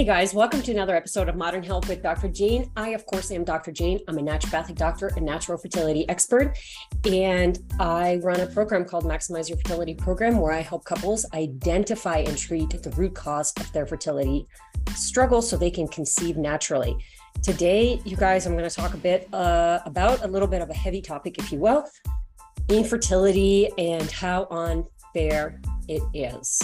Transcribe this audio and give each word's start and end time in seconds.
Hey 0.00 0.06
guys, 0.06 0.32
welcome 0.32 0.62
to 0.62 0.72
another 0.72 0.96
episode 0.96 1.28
of 1.28 1.36
Modern 1.36 1.62
Health 1.62 1.86
with 1.86 2.02
Dr. 2.02 2.28
Jane. 2.28 2.70
I, 2.74 2.92
of 2.94 3.04
course, 3.04 3.30
am 3.30 3.44
Dr. 3.44 3.70
Jane. 3.70 4.00
I'm 4.08 4.16
a 4.16 4.22
naturopathic 4.22 4.76
doctor 4.76 5.08
and 5.14 5.26
natural 5.26 5.58
fertility 5.58 6.08
expert. 6.08 6.56
And 7.04 7.58
I 7.78 8.18
run 8.22 8.40
a 8.40 8.46
program 8.46 8.86
called 8.86 9.04
Maximize 9.04 9.50
Your 9.50 9.58
Fertility 9.58 9.92
Program 9.92 10.38
where 10.38 10.54
I 10.54 10.60
help 10.60 10.86
couples 10.86 11.26
identify 11.34 12.20
and 12.20 12.38
treat 12.38 12.70
the 12.70 12.88
root 12.92 13.14
cause 13.14 13.52
of 13.60 13.70
their 13.74 13.84
fertility 13.84 14.46
struggle 14.94 15.42
so 15.42 15.58
they 15.58 15.70
can 15.70 15.86
conceive 15.86 16.38
naturally. 16.38 16.96
Today, 17.42 18.00
you 18.06 18.16
guys, 18.16 18.46
I'm 18.46 18.56
going 18.56 18.66
to 18.66 18.74
talk 18.74 18.94
a 18.94 18.96
bit 18.96 19.28
uh, 19.34 19.80
about 19.84 20.24
a 20.24 20.28
little 20.28 20.48
bit 20.48 20.62
of 20.62 20.70
a 20.70 20.74
heavy 20.74 21.02
topic, 21.02 21.36
if 21.36 21.52
you 21.52 21.58
will 21.58 21.84
infertility 22.70 23.68
and 23.76 24.10
how 24.10 24.46
unfair 24.50 25.60
it 25.88 26.02
is. 26.14 26.58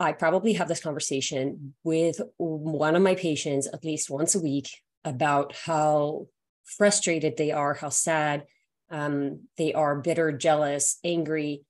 I 0.00 0.12
probably 0.12 0.52
have 0.54 0.68
this 0.68 0.80
conversation 0.80 1.74
with 1.82 2.20
one 2.36 2.94
of 2.94 3.02
my 3.02 3.14
patients 3.14 3.66
at 3.66 3.84
least 3.84 4.10
once 4.10 4.34
a 4.34 4.40
week 4.40 4.68
about 5.04 5.56
how 5.56 6.28
frustrated 6.64 7.36
they 7.36 7.50
are, 7.50 7.74
how 7.74 7.88
sad 7.88 8.44
um, 8.90 9.40
they 9.56 9.72
are, 9.72 9.96
bitter, 9.96 10.30
jealous, 10.32 10.98
angry 11.04 11.62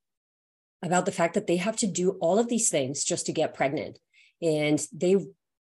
about 0.82 1.06
the 1.06 1.12
fact 1.12 1.34
that 1.34 1.46
they 1.46 1.56
have 1.56 1.76
to 1.76 1.86
do 1.86 2.10
all 2.20 2.38
of 2.38 2.48
these 2.48 2.68
things 2.68 3.02
just 3.02 3.26
to 3.26 3.32
get 3.32 3.54
pregnant. 3.54 3.98
And 4.42 4.80
they 4.92 5.16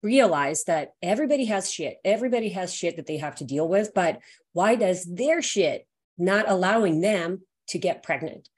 realize 0.03 0.65
that 0.65 0.93
everybody 1.01 1.45
has 1.45 1.71
shit. 1.71 1.97
Everybody 2.03 2.49
has 2.49 2.73
shit 2.73 2.97
that 2.97 3.05
they 3.05 3.17
have 3.17 3.35
to 3.35 3.45
deal 3.45 3.67
with. 3.67 3.93
But 3.93 4.19
why 4.53 4.75
does 4.75 5.05
their 5.05 5.41
shit 5.41 5.87
not 6.17 6.49
allowing 6.49 7.01
them 7.01 7.41
to 7.69 7.79
get 7.79 8.03
pregnant? 8.03 8.49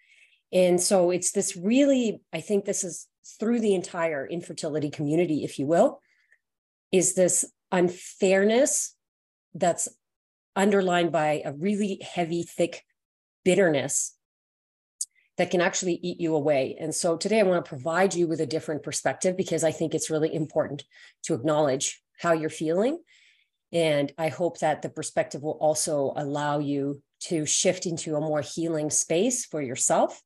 And 0.52 0.82
so 0.82 1.12
it's 1.12 1.32
this 1.32 1.58
really, 1.58 2.22
I 2.34 2.42
think 2.42 2.66
this 2.66 2.84
is 2.84 3.08
through 3.40 3.60
the 3.60 3.76
entire 3.76 4.26
infertility 4.26 4.90
community, 4.90 5.44
if 5.44 5.60
you 5.60 5.66
will, 5.66 6.02
is 6.92 7.16
this 7.16 7.46
unfairness 7.72 8.96
that's 9.54 9.88
underlined 10.56 11.12
by 11.12 11.42
a 11.46 11.54
really 11.54 12.02
heavy, 12.02 12.44
thick 12.44 12.84
bitterness 13.44 14.16
that 15.38 15.52
can 15.52 15.62
actually 15.62 16.00
eat 16.02 16.20
you 16.20 16.36
away. 16.36 16.76
And 16.80 16.94
so 16.94 17.16
today 17.16 17.40
I 17.40 17.44
want 17.44 17.64
to 17.64 17.70
provide 17.70 18.16
you 18.16 18.28
with 18.28 18.42
a 18.42 18.46
different 18.46 18.84
perspective 18.84 19.38
because 19.38 19.64
I 19.64 19.72
think 19.72 19.94
it's 19.94 20.10
really 20.10 20.34
important 20.34 20.84
to 21.24 21.36
acknowledge 21.36 22.02
how 22.20 22.34
you're 22.34 22.50
feeling. 22.50 23.00
And 23.72 24.12
I 24.18 24.30
hope 24.30 24.60
that 24.60 24.82
the 24.82 24.90
perspective 24.90 25.44
will 25.44 25.58
also 25.62 26.14
allow 26.16 26.60
you 26.60 27.02
to 27.20 27.46
shift 27.46 27.86
into 27.86 28.16
a 28.16 28.22
more 28.22 28.42
healing 28.42 28.90
space 28.90 29.46
for 29.46 29.62
yourself 29.62 30.22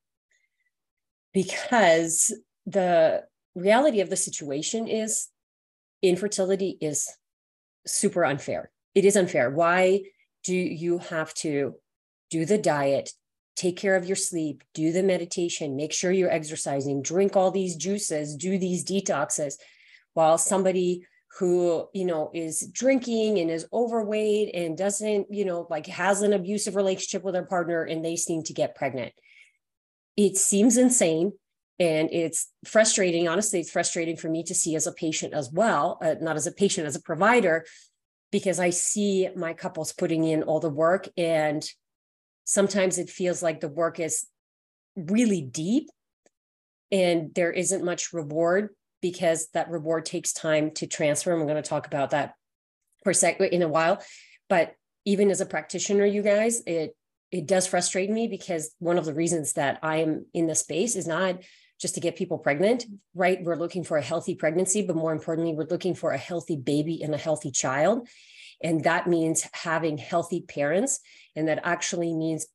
because 1.33 2.33
the 2.71 3.23
reality 3.55 4.01
of 4.01 4.09
the 4.09 4.15
situation 4.15 4.87
is 4.87 5.27
infertility 6.01 6.77
is 6.81 7.09
super 7.85 8.25
unfair. 8.25 8.71
It 8.95 9.05
is 9.05 9.15
unfair. 9.15 9.49
Why 9.49 10.03
do 10.43 10.55
you 10.55 10.97
have 10.97 11.33
to 11.35 11.75
do 12.29 12.45
the 12.45 12.57
diet, 12.57 13.11
take 13.55 13.77
care 13.77 13.95
of 13.95 14.05
your 14.05 14.15
sleep, 14.15 14.63
do 14.73 14.91
the 14.91 15.03
meditation, 15.03 15.75
make 15.75 15.93
sure 15.93 16.11
you're 16.11 16.31
exercising, 16.31 17.01
drink 17.01 17.35
all 17.35 17.51
these 17.51 17.75
juices, 17.75 18.35
do 18.35 18.57
these 18.57 18.85
detoxes, 18.85 19.55
while 20.13 20.37
somebody 20.37 21.05
who 21.39 21.87
you 21.93 22.05
know 22.05 22.29
is 22.33 22.67
drinking 22.73 23.39
and 23.39 23.49
is 23.49 23.65
overweight 23.71 24.53
and 24.53 24.77
doesn't 24.77 25.27
you 25.29 25.45
know 25.45 25.65
like 25.69 25.87
has 25.87 26.21
an 26.21 26.33
abusive 26.33 26.75
relationship 26.75 27.23
with 27.23 27.33
their 27.33 27.45
partner 27.45 27.83
and 27.83 28.03
they 28.03 28.17
seem 28.17 28.43
to 28.43 28.53
get 28.53 28.75
pregnant 28.75 29.13
it 30.17 30.35
seems 30.35 30.75
insane 30.75 31.31
and 31.81 32.09
it's 32.11 32.51
frustrating 32.65 33.27
honestly 33.27 33.59
it's 33.59 33.71
frustrating 33.71 34.15
for 34.15 34.29
me 34.29 34.43
to 34.43 34.53
see 34.53 34.75
as 34.75 34.87
a 34.87 34.93
patient 34.93 35.33
as 35.33 35.51
well 35.51 35.97
uh, 36.01 36.15
not 36.21 36.35
as 36.35 36.47
a 36.47 36.51
patient 36.51 36.85
as 36.87 36.95
a 36.95 37.01
provider 37.01 37.65
because 38.31 38.59
i 38.59 38.69
see 38.69 39.27
my 39.35 39.53
couples 39.53 39.91
putting 39.91 40.23
in 40.23 40.43
all 40.43 40.59
the 40.59 40.69
work 40.69 41.09
and 41.17 41.67
sometimes 42.45 42.97
it 42.97 43.09
feels 43.09 43.41
like 43.41 43.59
the 43.59 43.67
work 43.67 43.99
is 43.99 44.27
really 44.95 45.41
deep 45.41 45.89
and 46.91 47.33
there 47.33 47.51
isn't 47.51 47.83
much 47.83 48.13
reward 48.13 48.69
because 49.01 49.47
that 49.53 49.69
reward 49.69 50.05
takes 50.05 50.33
time 50.33 50.71
to 50.71 50.85
transfer. 50.85 51.31
And 51.31 51.39
we're 51.39 51.47
going 51.47 51.61
to 51.61 51.69
talk 51.69 51.87
about 51.87 52.11
that 52.11 52.35
a 53.05 53.13
second 53.13 53.47
in 53.47 53.61
a 53.61 53.67
while. 53.67 54.03
But 54.49 54.75
even 55.05 55.31
as 55.31 55.41
a 55.41 55.45
practitioner 55.45 56.05
you 56.05 56.21
guys 56.21 56.61
it 56.67 56.95
it 57.31 57.47
does 57.47 57.65
frustrate 57.65 58.09
me 58.09 58.27
because 58.27 58.75
one 58.79 58.97
of 58.97 59.05
the 59.05 59.13
reasons 59.13 59.53
that 59.53 59.79
I 59.81 59.97
am 59.97 60.25
in 60.33 60.47
the 60.47 60.55
space 60.55 60.95
is 60.95 61.07
not 61.07 61.37
just 61.81 61.95
to 61.95 61.99
get 61.99 62.15
people 62.15 62.37
pregnant, 62.37 62.85
right? 63.15 63.43
We're 63.43 63.55
looking 63.55 63.83
for 63.83 63.97
a 63.97 64.03
healthy 64.03 64.35
pregnancy, 64.35 64.83
but 64.83 64.95
more 64.95 65.11
importantly, 65.11 65.53
we're 65.53 65.65
looking 65.65 65.95
for 65.95 66.11
a 66.11 66.17
healthy 66.17 66.55
baby 66.55 67.01
and 67.01 67.13
a 67.15 67.17
healthy 67.17 67.49
child. 67.49 68.07
And 68.63 68.83
that 68.83 69.07
means 69.07 69.47
having 69.53 69.97
healthy 69.97 70.41
parents. 70.41 70.99
And 71.35 71.47
that 71.47 71.61
actually 71.63 72.13
means 72.13 72.45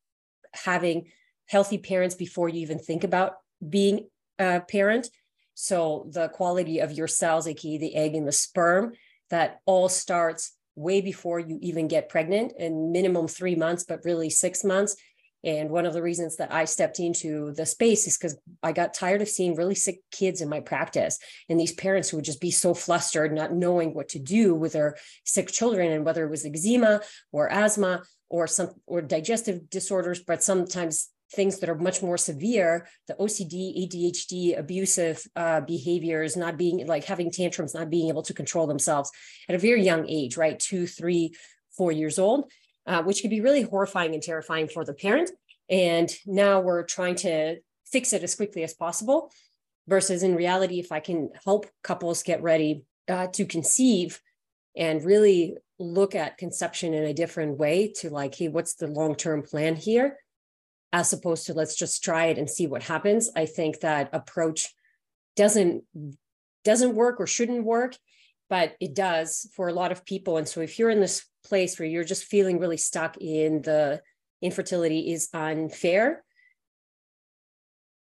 having 0.55 1.09
healthy 1.47 1.79
parents 1.79 2.15
before 2.15 2.49
you 2.49 2.61
even 2.61 2.79
think 2.79 3.03
about 3.03 3.33
being 3.69 4.09
a 4.39 4.61
parent. 4.61 5.11
So 5.55 6.09
the 6.13 6.29
quality 6.29 6.79
of 6.79 6.93
your 6.93 7.09
cells, 7.09 7.49
aka 7.49 7.79
the 7.79 7.97
egg 7.97 8.15
and 8.15 8.29
the 8.29 8.33
sperm, 8.33 8.93
that 9.31 9.61
all 9.67 9.89
starts 9.89 10.53
way 10.77 11.01
before 11.01 11.41
you 11.41 11.59
even 11.63 11.89
get 11.89 12.09
pregnant 12.09 12.53
and 12.59 12.93
minimum 12.93 13.27
three 13.27 13.57
months, 13.57 13.83
but 13.83 14.05
really 14.05 14.31
six 14.31 14.63
months 14.63 14.95
and 15.47 15.71
one 15.71 15.87
of 15.87 15.93
the 15.93 16.03
reasons 16.03 16.37
that 16.37 16.53
I 16.53 16.65
stepped 16.65 16.99
into 16.99 17.53
the 17.53 17.65
space 17.65 18.09
is 18.09 18.19
because 18.19 18.37
I 18.65 18.73
got 18.73 18.93
tired 18.93 19.23
of 19.23 19.29
seeing 19.29 19.55
really 19.55 19.77
sick 19.77 20.01
kids 20.11 20.41
in 20.41 20.49
my 20.49 20.59
practice. 20.59 21.21
And 21.49 21.59
these 21.59 21.73
parents 21.73 22.09
who 22.11 22.17
would 22.17 22.25
just 22.25 22.41
be 22.41 22.51
so 22.51 22.75
flustered, 22.75 23.33
not 23.33 23.55
knowing 23.55 23.95
what 23.95 24.09
to 24.11 24.19
do 24.19 24.57
with 24.57 24.73
their 24.73 24.97
sick 25.25 25.47
children 25.53 25.93
and 25.93 26.05
whether 26.05 26.25
it 26.25 26.31
was 26.31 26.45
eczema 26.45 27.01
or 27.31 27.49
asthma 27.49 28.03
or 28.29 28.49
some 28.49 28.71
or 28.87 29.01
digestive 29.01 29.71
disorders, 29.71 30.21
but 30.21 30.43
sometimes 30.43 31.11
things 31.33 31.61
that 31.61 31.69
are 31.69 31.75
much 31.75 32.03
more 32.03 32.17
severe 32.17 32.87
the 33.09 33.15
ocd 33.15 33.53
adhd 33.53 34.57
abusive 34.57 35.21
uh, 35.35 35.61
behaviors 35.63 36.37
not 36.37 36.57
being 36.57 36.87
like 36.87 37.03
having 37.05 37.33
tantrums 37.33 37.75
not 37.75 37.91
being 37.91 38.09
able 38.09 38.23
to 38.23 38.33
control 38.33 38.69
themselves 38.69 39.11
at 39.49 39.57
a 39.57 39.59
very 39.59 39.83
young 39.83 40.09
age 40.09 40.37
right? 40.37 40.61
Two 40.61 40.87
three 40.87 41.35
four 41.77 41.91
years 41.91 42.21
old 42.21 42.49
uh, 42.87 43.03
which 43.03 43.21
could 43.21 43.31
be 43.31 43.41
really 43.41 43.63
horrifying 43.63 44.15
and 44.15 44.23
terrifying 44.23 44.69
for 44.69 44.85
the 44.85 44.95
parent. 44.95 45.31
And 45.69 46.13
now 46.27 46.61
we're 46.61 46.85
trying 46.85 47.17
to 47.17 47.59
fix 47.85 48.13
it 48.13 48.23
as 48.23 48.35
quickly 48.35 48.63
as 48.63 48.75
possible. 48.75 49.31
Versus 49.89 50.23
in 50.25 50.35
reality, 50.35 50.81
if 50.81 50.91
I 50.91 50.99
can 50.99 51.31
help 51.45 51.67
couples 51.83 52.25
get 52.25 52.43
ready 52.43 52.85
uh, 53.09 53.29
to 53.29 53.45
conceive 53.45 54.21
and 54.77 55.05
really 55.05 55.57
look 55.79 56.15
at 56.15 56.39
conception 56.39 56.93
in 56.93 57.05
a 57.05 57.15
different 57.15 57.59
way 57.59 57.93
to 57.99 58.11
like, 58.11 58.35
hey, 58.35 58.49
what's 58.49 58.75
the 58.75 58.89
long 58.89 59.15
term 59.15 59.43
plan 59.43 59.77
here? 59.77 60.19
As 60.93 61.13
opposed 61.13 61.47
to 61.47 61.55
let's 61.55 61.77
just 61.77 62.03
try 62.03 62.27
it 62.27 62.39
and 62.39 62.51
see 62.51 62.67
what 62.67 62.83
happens. 62.83 63.31
I 63.37 63.47
think 63.47 63.81
that 63.81 64.11
approach 64.13 64.75
doesn't 65.37 65.85
doesn't 66.65 66.97
work 66.97 67.21
or 67.21 67.27
shouldn't 67.29 67.65
work 67.65 67.97
but 68.49 68.75
it 68.81 68.95
does 68.95 69.49
for 69.55 69.69
a 69.69 69.73
lot 69.73 69.93
of 69.93 70.05
people 70.05 70.37
and 70.37 70.49
so 70.49 70.61
if 70.61 70.79
you're 70.79 70.91
in 70.91 71.01
this 71.01 71.25
place 71.47 71.79
where 71.79 71.89
you're 71.89 72.05
just 72.05 72.25
feeling 72.25 72.59
really 72.59 72.77
stuck 72.77 73.17
in 73.19 73.63
the 73.63 74.03
infertility 74.43 75.13
is 75.13 75.29
unfair. 75.33 76.25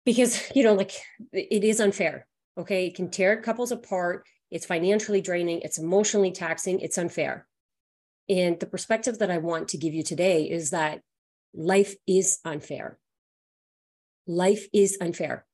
Because 0.05 0.51
you 0.55 0.63
know 0.63 0.73
like 0.73 0.93
it 1.31 1.63
is 1.63 1.79
unfair 1.79 2.27
okay? 2.57 2.87
It 2.87 2.95
can 2.95 3.11
tear 3.11 3.39
couples 3.41 3.71
apart. 3.71 4.25
It's 4.49 4.65
financially 4.65 5.21
draining. 5.21 5.61
It's 5.61 5.77
emotionally 5.77 6.31
taxing. 6.31 6.79
It's 6.79 6.97
unfair. 6.97 7.47
And 8.29 8.59
the 8.59 8.65
perspective 8.65 9.19
that 9.19 9.31
i 9.31 9.37
want 9.37 9.69
to 9.69 9.77
give 9.77 9.93
you 9.93 10.03
today 10.03 10.43
is 10.49 10.71
that 10.71 11.01
life 11.53 11.95
is 12.07 12.39
unfair. 12.43 12.97
Life 14.25 14.67
is 14.73 14.97
unfair. 14.99 15.45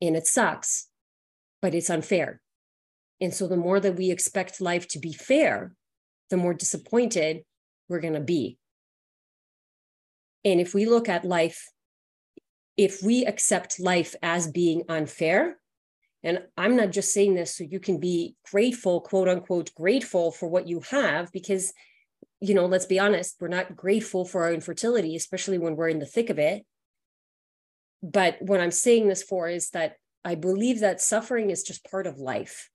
And 0.00 0.16
it 0.16 0.26
sucks 0.26 0.88
but 1.62 1.74
it's 1.74 1.90
unfair. 1.90 2.40
And 3.20 3.32
so 3.34 3.48
the 3.48 3.56
more 3.56 3.80
that 3.80 3.96
we 3.96 4.10
expect 4.10 4.60
life 4.60 4.86
to 4.88 4.98
be 4.98 5.12
fair 5.12 5.72
the 6.30 6.36
more 6.36 6.54
disappointed 6.54 7.44
we're 7.88 8.00
going 8.00 8.14
to 8.14 8.20
be. 8.20 8.58
And 10.44 10.60
if 10.60 10.74
we 10.74 10.86
look 10.86 11.08
at 11.08 11.24
life, 11.24 11.68
if 12.76 13.02
we 13.02 13.24
accept 13.24 13.80
life 13.80 14.14
as 14.22 14.50
being 14.50 14.82
unfair, 14.88 15.58
and 16.22 16.42
I'm 16.56 16.76
not 16.76 16.90
just 16.90 17.12
saying 17.12 17.34
this 17.34 17.56
so 17.56 17.64
you 17.64 17.80
can 17.80 17.98
be 18.00 18.36
grateful, 18.50 19.00
quote 19.00 19.28
unquote, 19.28 19.74
grateful 19.74 20.32
for 20.32 20.48
what 20.48 20.68
you 20.68 20.80
have, 20.90 21.30
because, 21.32 21.72
you 22.40 22.54
know, 22.54 22.66
let's 22.66 22.86
be 22.86 22.98
honest, 22.98 23.36
we're 23.40 23.48
not 23.48 23.76
grateful 23.76 24.24
for 24.24 24.44
our 24.44 24.52
infertility, 24.52 25.14
especially 25.16 25.58
when 25.58 25.76
we're 25.76 25.88
in 25.88 26.00
the 26.00 26.06
thick 26.06 26.30
of 26.30 26.38
it. 26.38 26.64
But 28.02 28.36
what 28.40 28.60
I'm 28.60 28.70
saying 28.70 29.08
this 29.08 29.22
for 29.22 29.48
is 29.48 29.70
that 29.70 29.96
I 30.24 30.34
believe 30.34 30.80
that 30.80 31.00
suffering 31.00 31.50
is 31.50 31.62
just 31.62 31.88
part 31.88 32.06
of 32.06 32.18
life 32.18 32.70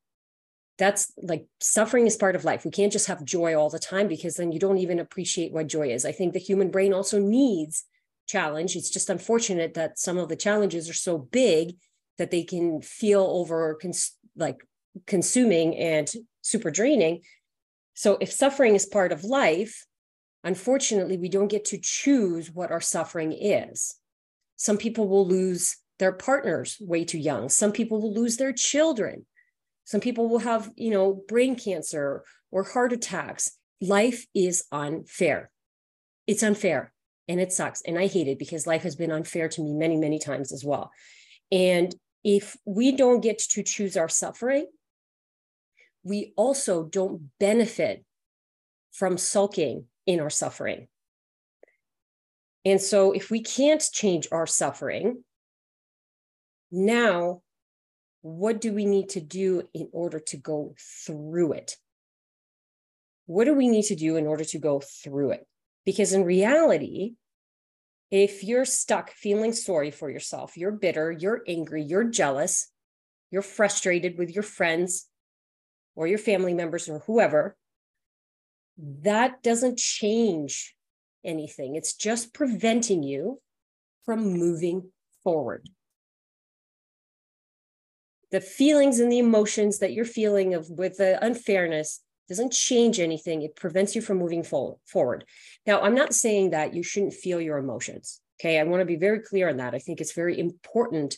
that's 0.82 1.14
like 1.22 1.46
suffering 1.60 2.08
is 2.08 2.16
part 2.16 2.36
of 2.36 2.44
life. 2.44 2.66
We 2.66 2.72
can't 2.72 2.92
just 2.92 3.06
have 3.06 3.24
joy 3.24 3.56
all 3.56 3.70
the 3.70 3.78
time 3.78 4.08
because 4.08 4.36
then 4.36 4.52
you 4.52 4.58
don't 4.58 4.80
even 4.80 4.98
appreciate 4.98 5.54
what 5.54 5.68
joy 5.68 5.90
is. 5.90 6.06
I 6.06 6.12
think 6.12 6.34
the 6.34 6.40
human 6.40 6.72
brain 6.72 6.92
also 6.92 7.20
needs 7.20 7.84
challenge. 8.28 8.76
It's 8.76 8.90
just 8.90 9.12
unfortunate 9.12 9.76
that 9.76 10.00
some 10.00 10.18
of 10.18 10.28
the 10.28 10.36
challenges 10.36 10.90
are 10.90 10.96
so 10.96 11.20
big 11.20 11.76
that 12.18 12.32
they 12.32 12.42
can 12.42 12.82
feel 12.82 13.22
over 13.22 13.78
cons- 13.80 14.18
like 14.36 14.66
consuming 15.06 15.78
and 15.78 16.12
super 16.42 16.72
draining. 16.72 17.22
So 17.94 18.18
if 18.20 18.32
suffering 18.32 18.74
is 18.74 18.88
part 18.88 19.12
of 19.12 19.24
life, 19.24 19.86
unfortunately, 20.44 21.20
we 21.20 21.30
don't 21.30 21.48
get 21.48 21.66
to 21.66 21.80
choose 21.80 22.50
what 22.50 22.72
our 22.72 22.82
suffering 22.82 23.34
is. 23.34 23.98
Some 24.56 24.80
people 24.80 25.08
will 25.08 25.28
lose 25.28 25.78
their 26.00 26.12
partners 26.12 26.78
way 26.82 27.06
too 27.06 27.20
young. 27.20 27.50
Some 27.50 27.72
people 27.72 28.02
will 28.02 28.16
lose 28.16 28.38
their 28.38 28.52
children. 28.52 29.28
Some 29.86 30.02
people 30.02 30.30
will 30.30 30.40
have, 30.40 30.72
you 30.76 30.92
know, 30.92 31.24
brain 31.28 31.56
cancer 31.56 32.24
or 32.52 32.64
heart 32.64 32.94
attacks. 32.94 33.52
Life 33.82 34.26
is 34.34 34.66
unfair. 34.72 35.52
It's 36.28 36.44
unfair 36.44 36.94
and 37.28 37.40
it 37.40 37.52
sucks. 37.52 37.82
And 37.82 37.98
I 37.98 38.08
hate 38.08 38.28
it 38.28 38.40
because 38.40 38.68
life 38.68 38.84
has 38.84 38.96
been 38.96 39.12
unfair 39.12 39.50
to 39.50 39.62
me 39.62 39.74
many, 39.74 39.98
many 39.98 40.20
times 40.20 40.52
as 40.52 40.64
well. 40.64 40.92
And 41.52 41.94
if 42.24 42.56
we 42.66 42.92
don't 42.92 43.22
get 43.22 43.40
to 43.40 43.64
choose 43.64 43.98
our 43.98 44.10
suffering, 44.10 44.68
we 46.04 46.34
also 46.36 46.84
don't 46.84 47.30
benefit 47.40 48.04
from 48.92 49.18
sulking 49.18 49.86
in 50.06 50.20
our 50.20 50.30
suffering. 50.30 50.88
And 52.64 52.80
so, 52.80 53.12
if 53.12 53.32
we 53.32 53.42
can't 53.42 53.84
change 53.92 54.28
our 54.32 54.46
suffering, 54.46 55.24
now 56.72 57.42
what 58.22 58.62
do 58.62 58.74
we 58.74 58.86
need 58.86 59.10
to 59.10 59.22
do 59.22 59.64
in 59.74 59.90
order 59.92 60.20
to 60.20 60.38
go 60.38 60.76
through 61.06 61.54
it? 61.54 61.78
What 63.26 63.46
do 63.46 63.54
we 63.54 63.68
need 63.68 63.86
to 63.86 63.96
do 63.96 64.16
in 64.16 64.28
order 64.28 64.44
to 64.46 64.60
go 64.60 64.80
through 64.80 65.32
it? 65.32 65.48
Because 65.86 66.14
in 66.14 66.24
reality, 66.24 67.14
if 68.12 68.44
you're 68.44 68.66
stuck 68.66 69.12
feeling 69.12 69.54
sorry 69.54 69.90
for 69.90 70.10
yourself, 70.10 70.58
you're 70.58 70.72
bitter, 70.72 71.12
you're 71.12 71.42
angry, 71.48 71.82
you're 71.84 72.04
jealous, 72.04 72.70
you're 73.32 73.42
frustrated 73.42 74.18
with 74.18 74.30
your 74.30 74.44
friends 74.44 75.08
or 75.96 76.08
your 76.08 76.18
family 76.18 76.54
members 76.54 76.90
or 76.90 77.00
whoever, 77.00 77.56
that 78.78 79.42
doesn't 79.42 79.78
change 79.78 80.76
anything. 81.24 81.76
It's 81.76 81.94
just 81.94 82.34
preventing 82.34 83.04
you 83.04 83.40
from 84.06 84.34
moving 84.34 84.92
forward. 85.24 85.70
The 88.32 88.42
feelings 88.42 89.00
and 89.00 89.12
the 89.12 89.20
emotions 89.20 89.80
that 89.80 89.94
you're 89.94 90.06
feeling 90.06 90.54
of 90.54 90.70
with 90.70 90.98
the 90.98 91.24
unfairness 91.24 92.02
doesn't 92.30 92.54
change 92.54 93.00
anything. 93.00 93.42
It 93.42 93.58
prevents 93.58 93.94
you 93.94 94.02
from 94.02 94.18
moving 94.18 94.44
forward. 94.44 95.26
Now, 95.68 95.82
I'm 95.82 95.96
not 95.96 96.14
saying 96.14 96.52
that 96.52 96.74
you 96.74 96.82
shouldn't 96.82 97.14
feel 97.14 97.42
your 97.42 97.58
emotions. 97.58 98.22
Okay. 98.40 98.58
I 98.58 98.64
want 98.64 98.82
to 98.82 98.86
be 98.86 98.96
very 98.96 99.20
clear 99.20 99.50
on 99.50 99.58
that. 99.58 99.76
I 99.76 99.80
think 99.80 100.00
it's 100.00 100.14
very 100.14 100.40
important 100.40 101.18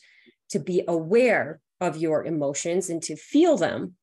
to 0.50 0.60
be 0.60 0.84
aware 0.88 1.62
of 1.80 1.98
your 1.98 2.26
emotions 2.26 2.90
and 2.90 3.02
to 3.04 3.16
feel 3.16 3.58
them, 3.58 3.94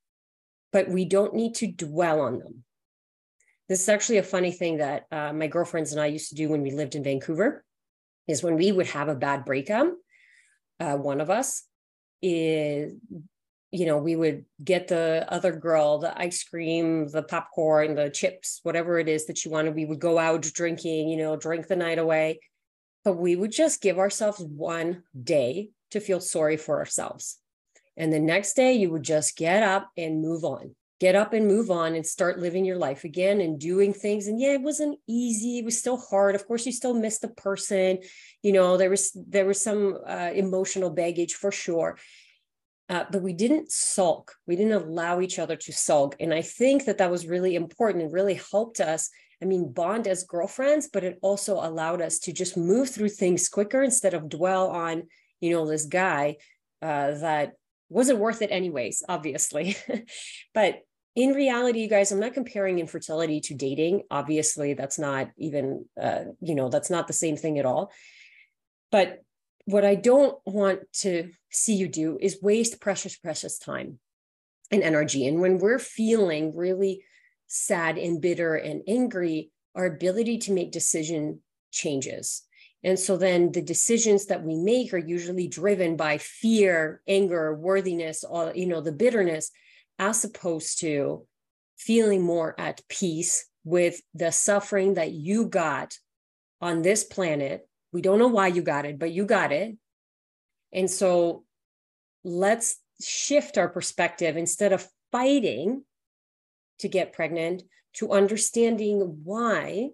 but 0.72 0.88
we 0.88 1.04
don't 1.04 1.34
need 1.34 1.54
to 1.56 1.66
dwell 1.66 2.20
on 2.20 2.38
them. 2.38 2.64
This 3.68 3.82
is 3.82 3.88
actually 3.88 4.18
a 4.18 4.22
funny 4.22 4.52
thing 4.52 4.78
that 4.78 5.06
uh, 5.10 5.32
my 5.32 5.48
girlfriends 5.48 5.92
and 5.92 6.00
I 6.00 6.06
used 6.06 6.28
to 6.30 6.34
do 6.34 6.48
when 6.48 6.62
we 6.62 6.70
lived 6.70 6.94
in 6.94 7.04
Vancouver. 7.04 7.64
Is 8.28 8.42
when 8.42 8.56
we 8.56 8.70
would 8.70 8.86
have 8.88 9.08
a 9.08 9.14
bad 9.16 9.44
breakup, 9.44 9.92
uh, 10.78 10.96
one 10.96 11.20
of 11.20 11.30
us 11.30 11.64
is 12.22 12.94
you 13.72 13.86
know, 13.86 13.98
we 13.98 14.16
would 14.16 14.44
get 14.62 14.88
the 14.88 15.24
other 15.28 15.52
girl 15.52 15.98
the 15.98 16.18
ice 16.20 16.42
cream, 16.42 17.08
the 17.08 17.22
popcorn, 17.22 17.94
the 17.94 18.10
chips, 18.10 18.60
whatever 18.62 18.98
it 18.98 19.08
is 19.08 19.26
that 19.26 19.38
she 19.38 19.48
wanted. 19.48 19.74
We 19.74 19.84
would 19.84 20.00
go 20.00 20.18
out 20.18 20.42
drinking, 20.42 21.08
you 21.08 21.16
know, 21.16 21.36
drink 21.36 21.68
the 21.68 21.76
night 21.76 21.98
away. 21.98 22.40
But 23.04 23.14
we 23.16 23.36
would 23.36 23.52
just 23.52 23.80
give 23.80 23.98
ourselves 23.98 24.40
one 24.40 25.04
day 25.22 25.70
to 25.92 26.00
feel 26.00 26.20
sorry 26.20 26.56
for 26.56 26.78
ourselves. 26.78 27.38
And 27.96 28.12
the 28.12 28.20
next 28.20 28.54
day, 28.54 28.74
you 28.74 28.90
would 28.90 29.02
just 29.02 29.36
get 29.36 29.62
up 29.62 29.90
and 29.96 30.20
move 30.20 30.44
on. 30.44 30.74
Get 31.00 31.16
up 31.16 31.32
and 31.32 31.46
move 31.46 31.70
on 31.70 31.94
and 31.94 32.06
start 32.06 32.38
living 32.38 32.64
your 32.64 32.76
life 32.76 33.04
again 33.04 33.40
and 33.40 33.58
doing 33.58 33.92
things. 33.92 34.26
And 34.26 34.38
yeah, 34.38 34.52
it 34.52 34.62
wasn't 34.62 34.98
easy. 35.08 35.58
It 35.58 35.64
was 35.64 35.78
still 35.78 35.96
hard. 35.96 36.34
Of 36.34 36.46
course, 36.46 36.66
you 36.66 36.72
still 36.72 36.94
miss 36.94 37.18
the 37.18 37.28
person. 37.28 38.00
You 38.42 38.52
know, 38.52 38.76
there 38.76 38.90
was 38.90 39.10
there 39.14 39.46
was 39.46 39.62
some 39.62 39.98
uh, 40.06 40.30
emotional 40.34 40.90
baggage 40.90 41.34
for 41.34 41.50
sure 41.50 41.96
uh, 42.90 43.04
but 43.12 43.22
we 43.22 43.32
didn't 43.32 43.70
sulk. 43.70 44.34
We 44.48 44.56
didn't 44.56 44.72
allow 44.72 45.20
each 45.20 45.38
other 45.38 45.54
to 45.54 45.72
sulk. 45.72 46.16
And 46.18 46.34
I 46.34 46.42
think 46.42 46.86
that 46.86 46.98
that 46.98 47.10
was 47.10 47.24
really 47.24 47.54
important 47.54 48.02
and 48.02 48.12
really 48.12 48.40
helped 48.50 48.80
us. 48.80 49.10
I 49.40 49.44
mean, 49.44 49.72
bond 49.72 50.08
as 50.08 50.24
girlfriends, 50.24 50.88
but 50.92 51.04
it 51.04 51.16
also 51.22 51.54
allowed 51.54 52.02
us 52.02 52.18
to 52.20 52.32
just 52.32 52.56
move 52.56 52.90
through 52.90 53.10
things 53.10 53.48
quicker 53.48 53.80
instead 53.80 54.12
of 54.12 54.28
dwell 54.28 54.70
on, 54.70 55.04
you 55.40 55.50
know, 55.52 55.66
this 55.68 55.86
guy 55.86 56.38
uh, 56.82 57.12
that 57.12 57.52
wasn't 57.88 58.18
worth 58.18 58.42
it 58.42 58.50
anyways, 58.50 59.04
obviously. 59.08 59.76
but 60.52 60.80
in 61.14 61.30
reality, 61.30 61.80
you 61.80 61.88
guys, 61.88 62.12
I'm 62.12 62.20
not 62.20 62.34
comparing 62.34 62.78
infertility 62.78 63.40
to 63.42 63.54
dating. 63.54 64.02
Obviously, 64.10 64.74
that's 64.74 64.98
not 64.98 65.30
even, 65.36 65.86
uh, 66.00 66.24
you 66.40 66.54
know, 66.54 66.68
that's 66.68 66.90
not 66.90 67.06
the 67.06 67.12
same 67.12 67.36
thing 67.36 67.58
at 67.58 67.66
all. 67.66 67.90
But 68.92 69.22
what 69.64 69.84
I 69.84 69.94
don't 69.94 70.38
want 70.46 70.80
to 71.00 71.30
see 71.50 71.74
you 71.74 71.88
do 71.88 72.18
is 72.20 72.38
waste 72.42 72.80
precious, 72.80 73.16
precious 73.16 73.58
time 73.58 73.98
and 74.70 74.82
energy. 74.82 75.26
And 75.26 75.40
when 75.40 75.58
we're 75.58 75.78
feeling 75.78 76.56
really 76.56 77.04
sad 77.46 77.98
and 77.98 78.20
bitter 78.20 78.54
and 78.54 78.82
angry, 78.86 79.50
our 79.74 79.86
ability 79.86 80.38
to 80.38 80.52
make 80.52 80.70
decision 80.70 81.40
changes. 81.72 82.42
And 82.82 82.98
so 82.98 83.16
then 83.16 83.52
the 83.52 83.62
decisions 83.62 84.26
that 84.26 84.42
we 84.42 84.54
make 84.56 84.94
are 84.94 84.98
usually 84.98 85.48
driven 85.48 85.96
by 85.96 86.18
fear, 86.18 87.02
anger, 87.06 87.54
worthiness, 87.54 88.24
all 88.24 88.52
you 88.54 88.66
know, 88.66 88.80
the 88.80 88.92
bitterness, 88.92 89.50
as 90.00 90.24
opposed 90.24 90.80
to 90.80 91.24
feeling 91.78 92.22
more 92.22 92.58
at 92.58 92.82
peace 92.88 93.46
with 93.62 94.00
the 94.14 94.32
suffering 94.32 94.94
that 94.94 95.12
you 95.12 95.46
got 95.46 95.96
on 96.60 96.82
this 96.82 97.04
planet 97.04 97.68
we 97.92 98.02
don't 98.02 98.18
know 98.18 98.28
why 98.28 98.48
you 98.48 98.62
got 98.62 98.86
it, 98.86 98.98
but 98.98 99.12
you 99.12 99.24
got 99.24 99.52
it. 99.52 99.76
And 100.72 100.90
so 100.90 101.44
let's 102.22 102.78
shift 103.02 103.58
our 103.58 103.68
perspective 103.68 104.36
instead 104.36 104.72
of 104.72 104.88
fighting 105.10 105.84
to 106.78 106.88
get 106.88 107.12
pregnant 107.12 107.62
to 107.94 108.12
understanding 108.12 109.20
why 109.24 109.90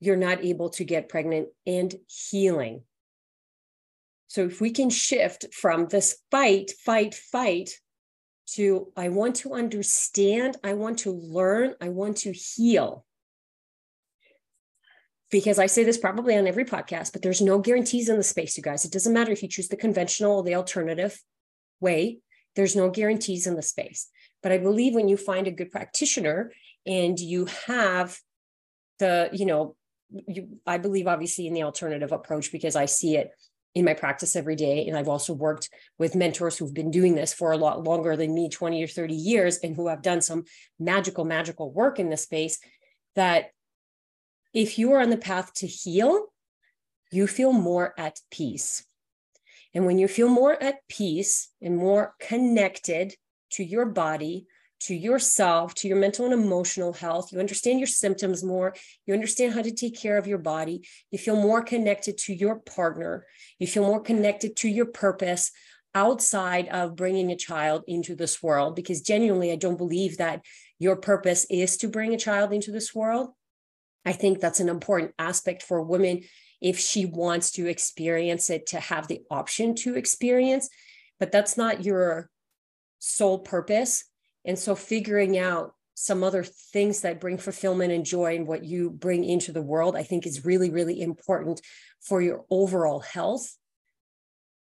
you're 0.00 0.16
not 0.16 0.44
able 0.44 0.70
to 0.70 0.84
get 0.84 1.08
pregnant 1.08 1.48
and 1.66 1.94
healing. 2.08 2.82
So 4.28 4.46
if 4.46 4.60
we 4.60 4.70
can 4.70 4.90
shift 4.90 5.54
from 5.54 5.86
this 5.86 6.18
fight, 6.30 6.72
fight, 6.84 7.14
fight 7.14 7.70
to 8.54 8.92
I 8.96 9.08
want 9.08 9.36
to 9.36 9.54
understand, 9.54 10.56
I 10.62 10.74
want 10.74 11.00
to 11.00 11.12
learn, 11.12 11.74
I 11.80 11.88
want 11.88 12.18
to 12.18 12.32
heal 12.32 13.04
because 15.30 15.58
I 15.58 15.66
say 15.66 15.82
this 15.84 15.98
probably 15.98 16.36
on 16.36 16.46
every 16.46 16.64
podcast, 16.64 17.12
but 17.12 17.22
there's 17.22 17.40
no 17.40 17.58
guarantees 17.58 18.08
in 18.08 18.16
the 18.16 18.22
space, 18.22 18.56
you 18.56 18.62
guys. 18.62 18.84
It 18.84 18.92
doesn't 18.92 19.12
matter 19.12 19.32
if 19.32 19.42
you 19.42 19.48
choose 19.48 19.68
the 19.68 19.76
conventional 19.76 20.36
or 20.36 20.42
the 20.44 20.54
alternative 20.54 21.20
way, 21.80 22.20
there's 22.54 22.76
no 22.76 22.90
guarantees 22.90 23.46
in 23.46 23.56
the 23.56 23.62
space. 23.62 24.08
But 24.42 24.52
I 24.52 24.58
believe 24.58 24.94
when 24.94 25.08
you 25.08 25.16
find 25.16 25.46
a 25.46 25.50
good 25.50 25.70
practitioner 25.70 26.52
and 26.86 27.18
you 27.18 27.46
have 27.66 28.18
the, 28.98 29.28
you 29.32 29.46
know, 29.46 29.74
you, 30.10 30.60
I 30.66 30.78
believe 30.78 31.08
obviously 31.08 31.48
in 31.48 31.54
the 31.54 31.64
alternative 31.64 32.12
approach 32.12 32.52
because 32.52 32.76
I 32.76 32.86
see 32.86 33.16
it 33.16 33.30
in 33.76 33.84
my 33.84 33.92
practice 33.92 34.34
every 34.34 34.56
day. 34.56 34.88
And 34.88 34.96
I've 34.96 35.06
also 35.06 35.34
worked 35.34 35.68
with 35.98 36.14
mentors 36.14 36.56
who've 36.56 36.72
been 36.72 36.90
doing 36.90 37.14
this 37.14 37.34
for 37.34 37.52
a 37.52 37.58
lot 37.58 37.84
longer 37.84 38.16
than 38.16 38.34
me, 38.34 38.48
20 38.48 38.82
or 38.82 38.86
30 38.86 39.14
years, 39.14 39.58
and 39.58 39.76
who 39.76 39.88
have 39.88 40.00
done 40.00 40.22
some 40.22 40.44
magical, 40.80 41.26
magical 41.26 41.70
work 41.70 41.98
in 41.98 42.08
this 42.08 42.22
space 42.22 42.58
that 43.16 43.50
if 44.54 44.78
you 44.78 44.92
are 44.92 45.02
on 45.02 45.10
the 45.10 45.18
path 45.18 45.52
to 45.56 45.66
heal, 45.66 46.28
you 47.12 47.26
feel 47.26 47.52
more 47.52 47.92
at 47.98 48.18
peace. 48.30 48.82
And 49.74 49.84
when 49.84 49.98
you 49.98 50.08
feel 50.08 50.30
more 50.30 50.60
at 50.60 50.76
peace 50.88 51.52
and 51.60 51.76
more 51.76 52.14
connected 52.18 53.14
to 53.50 53.62
your 53.62 53.84
body, 53.84 54.46
to 54.86 54.94
yourself, 54.94 55.74
to 55.74 55.88
your 55.88 55.96
mental 55.96 56.24
and 56.24 56.34
emotional 56.34 56.92
health, 56.92 57.32
you 57.32 57.40
understand 57.40 57.80
your 57.80 57.86
symptoms 57.86 58.44
more, 58.44 58.74
you 59.04 59.14
understand 59.14 59.54
how 59.54 59.62
to 59.62 59.72
take 59.72 59.98
care 59.98 60.16
of 60.16 60.26
your 60.26 60.38
body, 60.38 60.86
you 61.10 61.18
feel 61.18 61.36
more 61.36 61.62
connected 61.62 62.16
to 62.18 62.32
your 62.32 62.60
partner, 62.60 63.26
you 63.58 63.66
feel 63.66 63.84
more 63.84 64.00
connected 64.00 64.56
to 64.56 64.68
your 64.68 64.86
purpose 64.86 65.50
outside 65.94 66.68
of 66.68 66.94
bringing 66.94 67.32
a 67.32 67.36
child 67.36 67.82
into 67.88 68.14
this 68.14 68.42
world. 68.42 68.76
Because 68.76 69.00
genuinely, 69.00 69.50
I 69.50 69.56
don't 69.56 69.78
believe 69.78 70.18
that 70.18 70.42
your 70.78 70.96
purpose 70.96 71.46
is 71.48 71.78
to 71.78 71.88
bring 71.88 72.14
a 72.14 72.18
child 72.18 72.52
into 72.52 72.70
this 72.70 72.94
world. 72.94 73.30
I 74.04 74.12
think 74.12 74.38
that's 74.38 74.60
an 74.60 74.68
important 74.68 75.14
aspect 75.18 75.62
for 75.62 75.82
women 75.82 76.22
if 76.60 76.78
she 76.78 77.06
wants 77.06 77.50
to 77.52 77.66
experience 77.66 78.50
it 78.50 78.66
to 78.68 78.78
have 78.80 79.08
the 79.08 79.22
option 79.30 79.74
to 79.74 79.96
experience, 79.96 80.68
but 81.18 81.32
that's 81.32 81.56
not 81.56 81.84
your 81.84 82.30
sole 82.98 83.38
purpose. 83.38 84.04
And 84.46 84.58
so 84.58 84.74
figuring 84.74 85.36
out 85.36 85.74
some 85.94 86.22
other 86.22 86.44
things 86.44 87.00
that 87.00 87.20
bring 87.20 87.38
fulfillment 87.38 87.92
and 87.92 88.04
joy 88.04 88.36
and 88.36 88.46
what 88.46 88.64
you 88.64 88.90
bring 88.90 89.24
into 89.24 89.50
the 89.50 89.62
world, 89.62 89.96
I 89.96 90.02
think 90.02 90.26
is 90.26 90.44
really, 90.44 90.70
really 90.70 91.00
important 91.00 91.60
for 92.00 92.22
your 92.22 92.44
overall 92.50 93.00
health. 93.00 93.56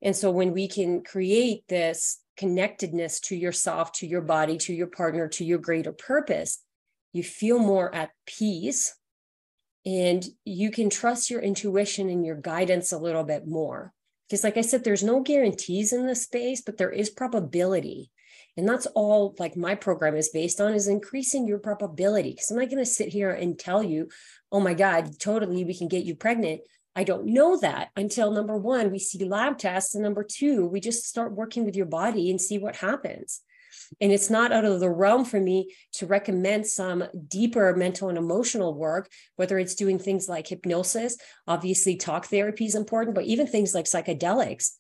And 0.02 0.16
so 0.16 0.32
when 0.32 0.54
we 0.54 0.68
can 0.68 1.04
create 1.04 1.68
this 1.68 2.20
connectedness 2.38 3.20
to 3.22 3.36
yourself, 3.36 3.92
to 3.94 4.08
your 4.08 4.22
body, 4.22 4.58
to 4.60 4.74
your 4.74 4.88
partner, 4.88 5.28
to 5.30 5.44
your 5.44 5.58
greater 5.58 5.92
purpose, 5.92 6.64
you 7.12 7.24
feel 7.24 7.60
more 7.60 7.94
at 7.94 8.12
peace 8.28 8.96
and 9.86 10.26
you 10.44 10.70
can 10.70 10.90
trust 10.90 11.30
your 11.30 11.42
intuition 11.42 12.10
and 12.10 12.26
your 12.26 12.36
guidance 12.36 12.92
a 12.92 12.98
little 12.98 13.24
bit 13.24 13.48
more. 13.48 13.94
Because, 14.28 14.44
like 14.44 14.58
I 14.58 14.62
said, 14.62 14.84
there's 14.84 15.04
no 15.04 15.22
guarantees 15.22 15.94
in 15.94 16.08
this 16.08 16.24
space, 16.24 16.62
but 16.62 16.78
there 16.78 16.92
is 16.92 17.10
probability. 17.10 18.12
And 18.58 18.68
that's 18.68 18.86
all 18.88 19.36
like 19.38 19.58
my 19.58 19.76
program 19.76 20.16
is 20.16 20.30
based 20.30 20.62
on 20.62 20.74
is 20.74 20.88
increasing 20.88 21.48
your 21.48 21.60
probability. 21.60 22.32
Because 22.32 22.52
I'm 22.52 22.58
not 22.58 22.70
going 22.70 22.78
to 22.78 22.86
sit 22.86 23.10
here 23.10 23.32
and 23.32 23.60
tell 23.60 23.84
you, 23.84 24.10
oh 24.52 24.60
my 24.60 24.74
God, 24.74 25.20
totally, 25.20 25.66
we 25.66 25.78
can 25.78 25.88
get 25.88 26.06
you 26.06 26.16
pregnant. 26.16 26.62
I 26.96 27.04
don't 27.04 27.28
know 27.28 27.60
that 27.60 27.90
until 27.98 28.32
number 28.32 28.56
one, 28.58 28.92
we 28.92 29.00
see 29.00 29.26
lab 29.26 29.58
tests. 29.58 29.96
And 29.96 30.04
number 30.04 30.24
two, 30.24 30.66
we 30.66 30.80
just 30.80 31.06
start 31.06 31.34
working 31.34 31.66
with 31.66 31.76
your 31.76 31.86
body 31.86 32.32
and 32.32 32.40
see 32.40 32.58
what 32.58 32.78
happens. 32.78 33.42
And 34.00 34.12
it's 34.12 34.30
not 34.30 34.54
out 34.54 34.64
of 34.64 34.80
the 34.80 34.90
realm 34.90 35.26
for 35.26 35.40
me 35.40 35.76
to 35.94 36.06
recommend 36.06 36.66
some 36.66 37.04
deeper 37.28 37.76
mental 37.76 38.08
and 38.08 38.18
emotional 38.18 38.74
work, 38.74 39.10
whether 39.36 39.60
it's 39.60 39.76
doing 39.76 40.00
things 40.00 40.30
like 40.30 40.48
hypnosis, 40.48 41.18
obviously, 41.46 41.98
talk 41.98 42.26
therapy 42.28 42.66
is 42.66 42.76
important, 42.76 43.16
but 43.16 43.26
even 43.26 43.48
things 43.48 43.74
like 43.74 43.86
psychedelics 43.86 44.72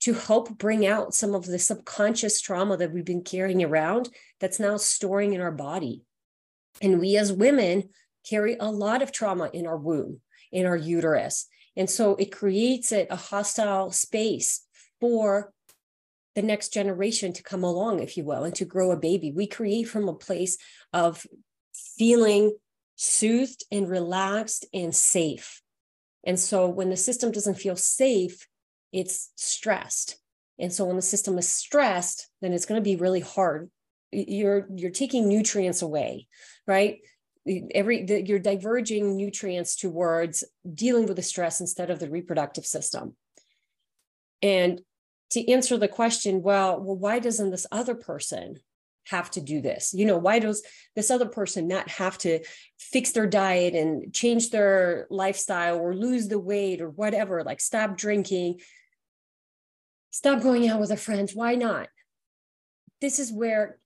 to 0.00 0.14
help 0.14 0.56
bring 0.58 0.86
out 0.86 1.14
some 1.14 1.34
of 1.34 1.44
the 1.46 1.58
subconscious 1.58 2.40
trauma 2.40 2.76
that 2.76 2.92
we've 2.92 3.04
been 3.04 3.22
carrying 3.22 3.62
around 3.62 4.08
that's 4.40 4.58
now 4.58 4.76
storing 4.76 5.34
in 5.34 5.40
our 5.40 5.52
body. 5.52 6.02
And 6.80 7.00
we 7.00 7.16
as 7.16 7.32
women 7.32 7.90
carry 8.28 8.56
a 8.58 8.70
lot 8.70 9.02
of 9.02 9.12
trauma 9.12 9.50
in 9.52 9.66
our 9.66 9.76
womb, 9.76 10.20
in 10.50 10.66
our 10.66 10.76
uterus. 10.76 11.46
And 11.76 11.88
so 11.88 12.16
it 12.16 12.32
creates 12.32 12.92
it 12.92 13.08
a 13.10 13.16
hostile 13.16 13.90
space 13.90 14.66
for 15.00 15.52
the 16.34 16.42
next 16.42 16.72
generation 16.72 17.32
to 17.32 17.42
come 17.42 17.64
along, 17.64 18.00
if 18.00 18.16
you 18.16 18.24
will, 18.24 18.44
and 18.44 18.54
to 18.54 18.64
grow 18.64 18.92
a 18.92 18.96
baby. 18.96 19.32
We 19.32 19.46
create 19.46 19.88
from 19.88 20.08
a 20.08 20.14
place 20.14 20.58
of 20.92 21.26
feeling 21.74 22.56
soothed 22.96 23.64
and 23.70 23.88
relaxed 23.88 24.66
and 24.72 24.94
safe. 24.94 25.62
And 26.24 26.38
so 26.38 26.68
when 26.68 26.90
the 26.90 26.96
system 26.96 27.32
doesn't 27.32 27.54
feel 27.54 27.76
safe, 27.76 28.46
it's 28.92 29.30
stressed. 29.36 30.16
And 30.58 30.72
so 30.72 30.84
when 30.84 30.96
the 30.96 31.02
system 31.02 31.38
is 31.38 31.48
stressed, 31.48 32.28
then 32.42 32.52
it's 32.52 32.66
going 32.66 32.80
to 32.80 32.84
be 32.84 32.96
really 32.96 33.20
hard. 33.20 33.70
You're 34.12 34.66
you're 34.74 34.90
taking 34.90 35.28
nutrients 35.28 35.82
away, 35.82 36.26
right? 36.66 36.98
Every 37.74 38.04
the, 38.04 38.22
you're 38.26 38.38
diverging 38.38 39.16
nutrients 39.16 39.76
towards 39.76 40.44
dealing 40.74 41.06
with 41.06 41.16
the 41.16 41.22
stress 41.22 41.60
instead 41.60 41.90
of 41.90 41.98
the 41.98 42.10
reproductive 42.10 42.66
system. 42.66 43.16
And 44.42 44.80
to 45.30 45.50
answer 45.50 45.76
the 45.78 45.88
question, 45.88 46.42
well, 46.42 46.80
well, 46.80 46.96
why 46.96 47.20
doesn't 47.20 47.50
this 47.50 47.66
other 47.70 47.94
person 47.94 48.58
have 49.06 49.30
to 49.32 49.40
do 49.40 49.60
this? 49.60 49.94
You 49.94 50.06
know, 50.06 50.18
why 50.18 50.40
does 50.40 50.62
this 50.96 51.10
other 51.10 51.26
person 51.26 51.68
not 51.68 51.88
have 51.88 52.18
to 52.18 52.40
fix 52.78 53.12
their 53.12 53.26
diet 53.26 53.74
and 53.74 54.12
change 54.12 54.50
their 54.50 55.06
lifestyle 55.08 55.78
or 55.78 55.94
lose 55.94 56.28
the 56.28 56.38
weight 56.38 56.80
or 56.80 56.90
whatever, 56.90 57.44
like 57.44 57.60
stop 57.60 57.96
drinking, 57.96 58.60
stop 60.10 60.42
going 60.42 60.68
out 60.68 60.80
with 60.80 60.88
their 60.88 60.98
friends? 60.98 61.34
Why 61.34 61.54
not? 61.54 61.88
This 63.00 63.18
is 63.18 63.32
where 63.32 63.78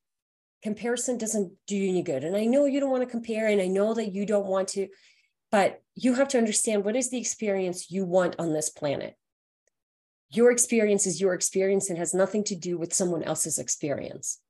comparison 0.62 1.18
doesn't 1.18 1.52
do 1.66 1.76
you 1.76 1.88
any 1.90 2.02
good. 2.02 2.24
And 2.24 2.36
I 2.36 2.46
know 2.46 2.64
you 2.64 2.80
don't 2.80 2.90
want 2.90 3.02
to 3.02 3.10
compare, 3.10 3.48
and 3.48 3.60
I 3.60 3.66
know 3.66 3.94
that 3.94 4.14
you 4.14 4.26
don't 4.26 4.46
want 4.46 4.68
to, 4.68 4.88
but 5.50 5.82
you 5.94 6.14
have 6.14 6.28
to 6.28 6.38
understand 6.38 6.84
what 6.84 6.96
is 6.96 7.10
the 7.10 7.20
experience 7.20 7.90
you 7.90 8.04
want 8.04 8.36
on 8.38 8.52
this 8.52 8.70
planet 8.70 9.16
your 10.34 10.50
experience 10.50 11.06
is 11.06 11.20
your 11.20 11.34
experience 11.34 11.88
and 11.88 11.98
has 11.98 12.12
nothing 12.12 12.44
to 12.44 12.56
do 12.56 12.76
with 12.76 12.92
someone 12.92 13.22
else's 13.22 13.58
experience. 13.58 14.40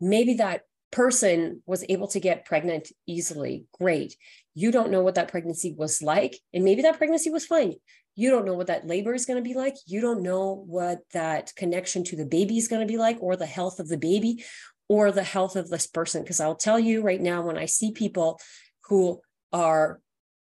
Maybe 0.00 0.34
that 0.34 0.62
person 0.90 1.62
was 1.66 1.84
able 1.88 2.08
to 2.08 2.20
get 2.20 2.44
pregnant 2.44 2.90
easily. 3.06 3.66
Great. 3.78 4.16
You 4.54 4.72
don't 4.72 4.90
know 4.90 5.02
what 5.02 5.14
that 5.14 5.28
pregnancy 5.28 5.74
was 5.76 6.02
like. 6.02 6.36
And 6.52 6.64
maybe 6.64 6.82
that 6.82 6.98
pregnancy 6.98 7.30
was 7.30 7.46
fine. 7.46 7.74
You 8.16 8.30
don't 8.30 8.44
know 8.44 8.54
what 8.54 8.68
that 8.68 8.86
labor 8.86 9.14
is 9.14 9.26
going 9.26 9.42
to 9.42 9.48
be 9.48 9.54
like. 9.54 9.74
You 9.86 10.00
don't 10.00 10.22
know 10.22 10.64
what 10.66 11.00
that 11.12 11.52
connection 11.56 12.04
to 12.04 12.16
the 12.16 12.26
baby 12.26 12.58
is 12.58 12.68
going 12.68 12.86
to 12.86 12.90
be 12.92 12.98
like, 12.98 13.18
or 13.20 13.36
the 13.36 13.46
health 13.46 13.80
of 13.80 13.88
the 13.88 13.98
baby, 13.98 14.44
or 14.88 15.10
the 15.10 15.24
health 15.24 15.56
of 15.56 15.68
this 15.68 15.86
person. 15.86 16.22
Because 16.22 16.40
I'll 16.40 16.54
tell 16.54 16.78
you 16.78 17.02
right 17.02 17.20
now, 17.20 17.42
when 17.42 17.58
I 17.58 17.66
see 17.66 17.92
people 17.92 18.40
who 18.84 19.20
are 19.52 20.00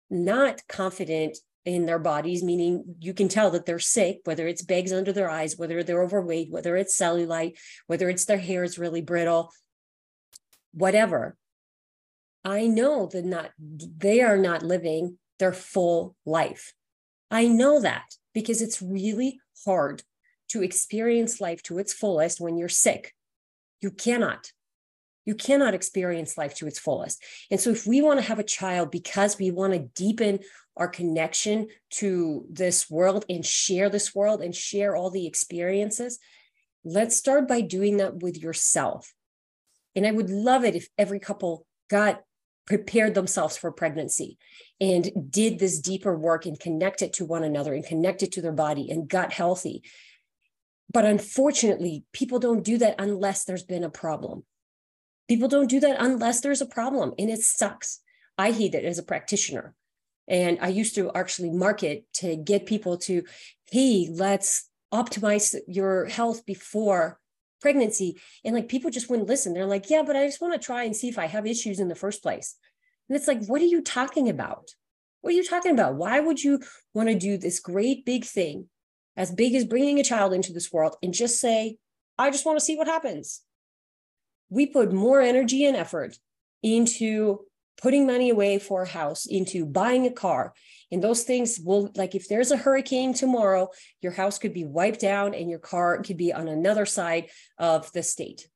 not 0.10 0.62
confident 0.68 1.38
in 1.65 1.86
their 1.86 2.00
bodies, 2.00 2.44
meaning 2.44 2.84
you 3.00 3.13
can 3.13 3.30
tell 3.30 3.50
that 3.51 3.65
they're 3.65 3.80
sick, 3.80 4.20
whether 4.25 4.48
it's 4.48 4.62
bags 4.62 4.92
under 4.92 5.13
their 5.13 5.30
eyes, 5.30 5.58
whether 5.58 5.82
they're 5.82 6.03
overweight, 6.03 6.51
whether 6.51 6.75
it's 6.75 6.98
cellulite, 6.98 7.58
whether 7.88 8.10
it's 8.10 8.25
their 8.25 8.38
hair 8.38 8.63
is 8.63 8.77
really 8.77 9.01
brittle, 9.01 9.51
whatever. 10.74 11.38
I 12.44 12.68
know 12.68 13.08
that 13.13 13.24
not 13.24 13.51
they 13.58 14.22
are 14.22 14.38
not 14.38 14.62
living 14.63 15.18
their 15.39 15.53
full 15.53 16.15
life. 16.25 16.74
I 17.34 17.48
know 17.48 17.82
that 17.82 18.16
because 18.36 18.62
it's 18.62 18.80
really 18.80 19.40
hard 19.66 20.04
to 20.50 20.62
experience 20.62 21.42
life 21.42 21.63
to 21.63 21.80
its 21.80 21.92
fullest 21.92 22.40
when 22.40 22.58
you're 22.58 22.70
sick. 22.70 23.16
You 23.82 23.90
cannot. 23.90 24.52
You 25.25 25.34
cannot 25.34 25.74
experience 25.74 26.38
life 26.38 26.54
to 26.58 26.68
its 26.68 26.78
fullest. 26.78 27.24
And 27.50 27.60
so, 27.60 27.72
if 27.72 27.88
we 27.88 28.02
want 28.02 28.20
to 28.20 28.25
have 28.28 28.38
a 28.38 28.44
child 28.44 28.92
because 28.92 29.40
we 29.40 29.50
want 29.50 29.74
to 29.74 29.80
deepen 29.80 30.40
our 30.78 30.88
connection 30.88 31.70
to 31.92 32.46
this 32.52 32.88
world 32.90 33.25
and 33.28 33.44
share 33.44 33.90
this 33.90 34.13
world 34.13 34.42
and 34.42 34.54
share 34.54 34.96
all 34.96 35.10
the 35.10 35.25
experiences, 35.25 36.20
let's 36.86 37.16
start 37.16 37.48
by 37.48 37.62
doing 37.62 37.98
that 37.98 38.22
with 38.22 38.38
yourself. 38.38 39.12
And 39.96 40.06
I 40.06 40.12
would 40.12 40.30
love 40.30 40.66
it 40.66 40.75
if 40.75 40.88
every 41.00 41.20
couple 41.20 41.66
got 41.90 42.22
prepared 42.65 43.13
themselves 43.13 43.58
for 43.58 43.72
pregnancy 43.72 44.38
and 44.79 45.12
did 45.29 45.60
this 45.60 45.79
deeper 45.79 46.17
work 46.17 46.46
and 46.46 46.60
connected 46.60 47.13
to 47.13 47.25
one 47.25 47.43
another 47.43 47.74
and 47.74 47.86
connected 47.86 48.32
to 48.32 48.41
their 48.41 48.53
body 48.53 48.89
and 48.89 49.10
got 49.10 49.34
healthy. 49.34 49.84
But 50.91 51.05
unfortunately, 51.05 52.05
people 52.13 52.39
don't 52.39 52.63
do 52.63 52.77
that 52.77 52.96
unless 53.00 53.46
there's 53.46 53.63
been 53.63 53.84
a 53.84 53.89
problem. 53.89 54.43
People 55.27 55.48
don't 55.48 55.70
do 55.70 55.79
that 55.79 55.98
unless 56.00 56.41
there's 56.41 56.62
a 56.62 56.65
problem, 56.65 57.13
and 57.17 57.29
it 57.29 57.39
sucks. 57.39 58.00
I 58.38 58.51
hate 58.51 58.75
it 58.75 58.86
as 58.86 59.00
a 59.00 59.03
practitioner. 59.03 59.74
And 60.27 60.58
I 60.62 60.70
used 60.70 60.96
to 60.96 61.12
actually 61.13 61.50
market 61.50 62.05
to 62.15 62.36
get 62.36 62.65
people 62.65 62.98
to, 63.00 63.24
hey, 63.72 64.10
let's 64.12 64.70
optimize 64.93 65.55
your 65.67 66.05
health 66.05 66.46
before 66.46 67.20
pregnancy. 67.63 68.20
And 68.43 68.53
like 68.53 68.67
people 68.67 68.91
just 68.91 69.10
wouldn't 69.10 69.29
listen. 69.29 69.53
They're 69.53 69.65
like, 69.65 69.89
yeah, 69.89 70.03
but 70.05 70.17
I 70.17 70.25
just 70.25 70.41
want 70.41 70.53
to 70.53 70.63
try 70.63 70.84
and 70.84 70.96
see 70.96 71.08
if 71.08 71.17
I 71.17 71.27
have 71.27 71.48
issues 71.48 71.79
in 71.79 71.88
the 71.88 71.96
first 71.96 72.22
place. 72.22 72.58
And 73.08 73.15
it's 73.15 73.27
like, 73.27 73.46
what 73.46 73.62
are 73.62 73.65
you 73.65 73.82
talking 73.82 74.27
about? 74.29 74.70
What 75.22 75.32
are 75.32 75.38
you 75.38 75.46
talking 75.46 75.72
about? 75.72 75.96
Why 75.96 76.20
would 76.20 76.43
you 76.43 76.60
want 76.93 77.08
to 77.08 77.15
do 77.15 77.38
this 77.38 77.62
great 77.62 78.05
big 78.05 78.25
thing, 78.25 78.67
as 79.15 79.32
big 79.32 79.55
as 79.55 79.63
bringing 79.63 79.98
a 79.98 80.03
child 80.03 80.34
into 80.34 80.51
this 80.51 80.74
world, 80.74 80.98
and 81.01 81.13
just 81.13 81.39
say, 81.39 81.77
I 82.17 82.29
just 82.29 82.46
want 82.46 82.60
to 82.60 82.65
see 82.65 82.75
what 82.75 82.88
happens? 82.88 83.41
We 84.50 84.65
put 84.65 84.91
more 84.91 85.22
energy 85.22 85.63
and 85.65 85.77
effort 85.77 86.17
into 86.62 87.46
putting 87.82 88.05
money 88.05 88.29
away 88.29 88.60
for 88.60 88.84
a 88.84 88.88
house 88.89 89.25
into 89.25 89.65
buying 89.65 90.05
a 90.05 90.12
car 90.12 90.53
and 90.94 91.04
those 91.04 91.24
things 91.24 91.60
will 91.60 91.92
like 91.96 92.14
if 92.14 92.28
there's 92.28 92.52
a 92.52 92.58
hurricane 92.58 93.14
tomorrow 93.14 93.68
your 94.02 94.12
house 94.12 94.38
could 94.38 94.54
be 94.54 94.64
wiped 94.64 95.00
down 95.00 95.34
and 95.34 95.50
your 95.50 95.60
car 95.60 96.02
could 96.04 96.18
be 96.18 96.32
on 96.32 96.48
another 96.48 96.86
side 96.86 97.30
of 97.58 97.92
the 97.94 98.04
state. 98.04 98.48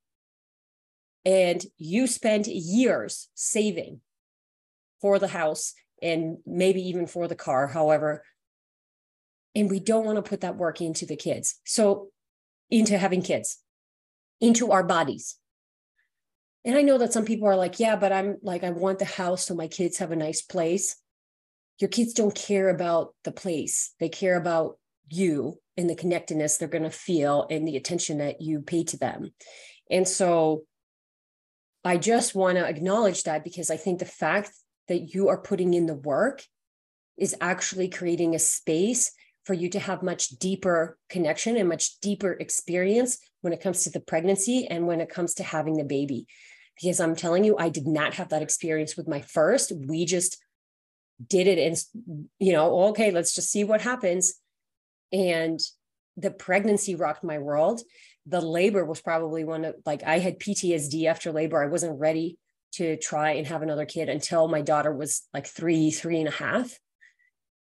And 1.26 1.62
you 1.78 2.06
spent 2.08 2.48
years 2.48 3.28
saving 3.34 4.02
for 5.02 5.18
the 5.20 5.28
house 5.28 5.74
and 6.02 6.38
maybe 6.46 6.82
even 6.88 7.08
for 7.08 7.28
the 7.28 7.36
car 7.36 7.68
however. 7.68 8.24
And 9.56 9.70
we 9.70 9.80
don't 9.80 10.06
want 10.06 10.18
to 10.18 10.30
put 10.30 10.42
that 10.42 10.58
work 10.58 10.80
into 10.80 11.08
the 11.08 11.16
kids. 11.16 11.60
So 11.66 12.10
into 12.70 13.00
having 13.00 13.24
kids 13.24 13.58
into 14.40 14.72
our 14.72 14.84
bodies. 14.84 15.38
And 16.64 16.78
I 16.78 16.84
know 16.84 17.00
that 17.00 17.14
some 17.14 17.26
people 17.26 17.48
are 17.48 17.56
like, 17.56 17.80
yeah, 17.80 17.96
but 17.96 18.12
I'm 18.12 18.38
like, 18.44 18.64
I 18.64 18.70
want 18.70 19.00
the 19.00 19.06
house 19.06 19.48
so 19.48 19.56
my 19.56 19.68
kids 19.68 19.98
have 19.98 20.12
a 20.12 20.16
nice 20.16 20.44
place. 20.44 20.98
Your 21.80 21.90
kids 21.90 22.14
don't 22.14 22.34
care 22.34 22.70
about 22.70 23.14
the 23.24 23.32
place, 23.32 23.94
they 24.00 24.10
care 24.10 24.38
about 24.38 24.78
you 25.10 25.60
and 25.78 25.90
the 25.90 25.96
connectedness 25.96 26.58
they're 26.58 26.68
going 26.68 26.84
to 26.84 26.90
feel 26.90 27.48
and 27.50 27.68
the 27.68 27.78
attention 27.78 28.18
that 28.18 28.42
you 28.42 28.62
pay 28.62 28.84
to 28.84 28.98
them. 28.98 29.32
And 29.90 30.08
so 30.08 30.64
I 31.86 31.98
just 31.98 32.36
want 32.36 32.58
to 32.58 32.66
acknowledge 32.66 33.24
that 33.24 33.44
because 33.44 33.70
I 33.70 33.78
think 33.78 34.00
the 34.00 34.06
fact 34.06 34.52
that 34.88 35.14
you 35.14 35.30
are 35.30 35.38
putting 35.38 35.74
in 35.74 35.86
the 35.86 35.96
work 35.96 36.44
is 37.18 37.36
actually 37.40 37.90
creating 37.90 38.36
a 38.36 38.40
space 38.40 39.12
for 39.46 39.54
you 39.54 39.70
to 39.70 39.80
have 39.80 40.04
much 40.04 40.30
deeper 40.30 40.98
connection 41.10 41.56
and 41.56 41.70
much 41.70 42.00
deeper 42.02 42.34
experience 42.34 43.18
when 43.42 43.54
it 43.54 43.62
comes 43.62 43.84
to 43.84 43.90
the 43.90 44.02
pregnancy 44.02 44.68
and 44.68 44.88
when 44.88 45.00
it 45.00 45.10
comes 45.10 45.36
to 45.36 45.44
having 45.44 45.78
the 45.78 45.86
baby 45.86 46.28
because 46.82 47.00
I'm 47.00 47.16
telling 47.16 47.44
you, 47.44 47.58
I 47.58 47.70
did 47.70 47.88
not 47.88 48.16
have 48.16 48.30
that 48.30 48.42
experience 48.42 48.96
with 48.96 49.08
my 49.08 49.22
first. 49.22 49.72
We 49.88 50.06
just 50.06 50.38
did 51.26 51.48
it 51.48 51.58
and, 51.58 52.30
you 52.40 52.54
know, 52.54 52.88
okay, 52.90 53.12
let's 53.12 53.34
just 53.34 53.52
see 53.52 53.64
what 53.64 53.82
happens. 53.82 54.36
And 55.12 55.60
the 56.16 56.32
pregnancy 56.32 56.96
rocked 56.96 57.24
my 57.24 57.38
world. 57.38 57.82
The 58.26 58.42
labor 58.42 58.84
was 58.84 59.02
probably 59.02 59.44
one 59.44 59.66
of 59.66 59.76
like 59.86 60.04
I 60.04 60.20
had 60.20 60.40
PTSD 60.40 61.06
after 61.06 61.32
labor. 61.32 61.64
I 61.64 61.68
wasn't 61.68 62.00
ready 62.00 62.38
to 62.74 62.98
try 62.98 63.32
and 63.32 63.48
have 63.48 63.62
another 63.62 63.86
kid 63.86 64.10
until 64.10 64.48
my 64.48 64.62
daughter 64.62 64.94
was 64.94 65.24
like 65.34 65.48
three, 65.48 65.92
three 65.92 66.20
and 66.20 66.28
a 66.28 66.32
half. 66.32 66.78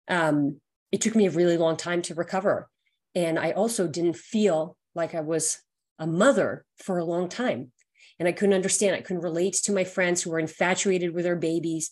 Um, 0.08 0.60
it 0.92 1.00
took 1.00 1.14
me 1.14 1.26
a 1.26 1.30
really 1.30 1.56
long 1.56 1.76
time 1.76 2.02
to 2.02 2.14
recover. 2.14 2.68
And 3.14 3.38
I 3.38 3.52
also 3.52 3.88
didn't 3.88 4.16
feel 4.16 4.76
like 4.94 5.14
I 5.14 5.20
was 5.20 5.58
a 5.98 6.06
mother 6.06 6.64
for 6.76 6.98
a 6.98 7.04
long 7.04 7.28
time. 7.28 7.72
And 8.18 8.28
I 8.28 8.32
couldn't 8.32 8.54
understand. 8.54 8.94
I 8.94 9.00
couldn't 9.00 9.22
relate 9.22 9.54
to 9.64 9.72
my 9.72 9.84
friends 9.84 10.22
who 10.22 10.30
were 10.30 10.38
infatuated 10.38 11.14
with 11.14 11.24
their 11.24 11.36
babies. 11.36 11.90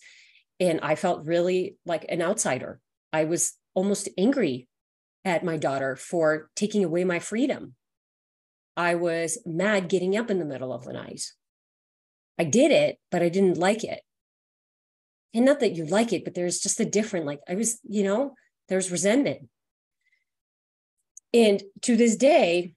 And 0.61 0.79
I 0.81 0.93
felt 0.95 1.25
really 1.25 1.75
like 1.87 2.05
an 2.07 2.21
outsider. 2.21 2.79
I 3.11 3.25
was 3.25 3.57
almost 3.73 4.07
angry 4.17 4.69
at 5.25 5.43
my 5.43 5.57
daughter 5.57 5.95
for 5.95 6.49
taking 6.55 6.83
away 6.83 7.03
my 7.03 7.17
freedom. 7.17 7.73
I 8.77 8.95
was 8.95 9.39
mad 9.45 9.89
getting 9.89 10.15
up 10.15 10.29
in 10.29 10.37
the 10.37 10.45
middle 10.45 10.71
of 10.71 10.85
the 10.85 10.93
night. 10.93 11.23
I 12.37 12.43
did 12.43 12.71
it, 12.71 12.99
but 13.09 13.23
I 13.23 13.29
didn't 13.29 13.57
like 13.57 13.83
it. 13.83 14.01
And 15.33 15.45
not 15.45 15.59
that 15.61 15.75
you 15.75 15.85
like 15.85 16.13
it, 16.13 16.23
but 16.23 16.35
there's 16.35 16.59
just 16.59 16.79
a 16.79 16.85
different, 16.85 17.25
like 17.25 17.39
I 17.49 17.55
was, 17.55 17.79
you 17.83 18.03
know, 18.03 18.35
there's 18.69 18.91
resentment. 18.91 19.49
And 21.33 21.63
to 21.81 21.95
this 21.95 22.15
day, 22.15 22.75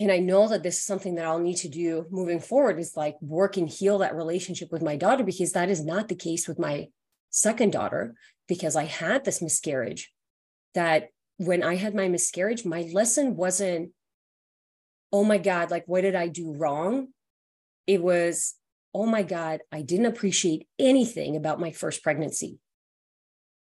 and 0.00 0.10
I 0.10 0.18
know 0.18 0.48
that 0.48 0.62
this 0.62 0.78
is 0.78 0.86
something 0.86 1.16
that 1.16 1.26
I'll 1.26 1.38
need 1.38 1.58
to 1.58 1.68
do 1.68 2.06
moving 2.10 2.40
forward 2.40 2.78
is 2.78 2.96
like 2.96 3.16
work 3.20 3.56
and 3.56 3.68
heal 3.68 3.98
that 3.98 4.16
relationship 4.16 4.72
with 4.72 4.82
my 4.82 4.96
daughter 4.96 5.24
because 5.24 5.52
that 5.52 5.68
is 5.68 5.84
not 5.84 6.08
the 6.08 6.14
case 6.14 6.48
with 6.48 6.58
my 6.58 6.88
second 7.32 7.72
daughter 7.72 8.14
because 8.46 8.76
I 8.76 8.84
had 8.84 9.24
this 9.24 9.42
miscarriage 9.42 10.12
that 10.74 11.08
when 11.38 11.62
I 11.62 11.74
had 11.74 11.94
my 11.94 12.08
miscarriage, 12.08 12.64
my 12.64 12.88
lesson 12.92 13.34
wasn't, 13.34 13.90
oh 15.12 15.24
my 15.24 15.38
God, 15.38 15.70
like, 15.70 15.84
what 15.86 16.02
did 16.02 16.14
I 16.14 16.28
do 16.28 16.52
wrong? 16.52 17.08
It 17.86 18.02
was, 18.02 18.54
oh 18.94 19.06
my 19.06 19.22
God, 19.22 19.60
I 19.72 19.82
didn't 19.82 20.06
appreciate 20.06 20.68
anything 20.78 21.34
about 21.36 21.60
my 21.60 21.72
first 21.72 22.02
pregnancy. 22.02 22.58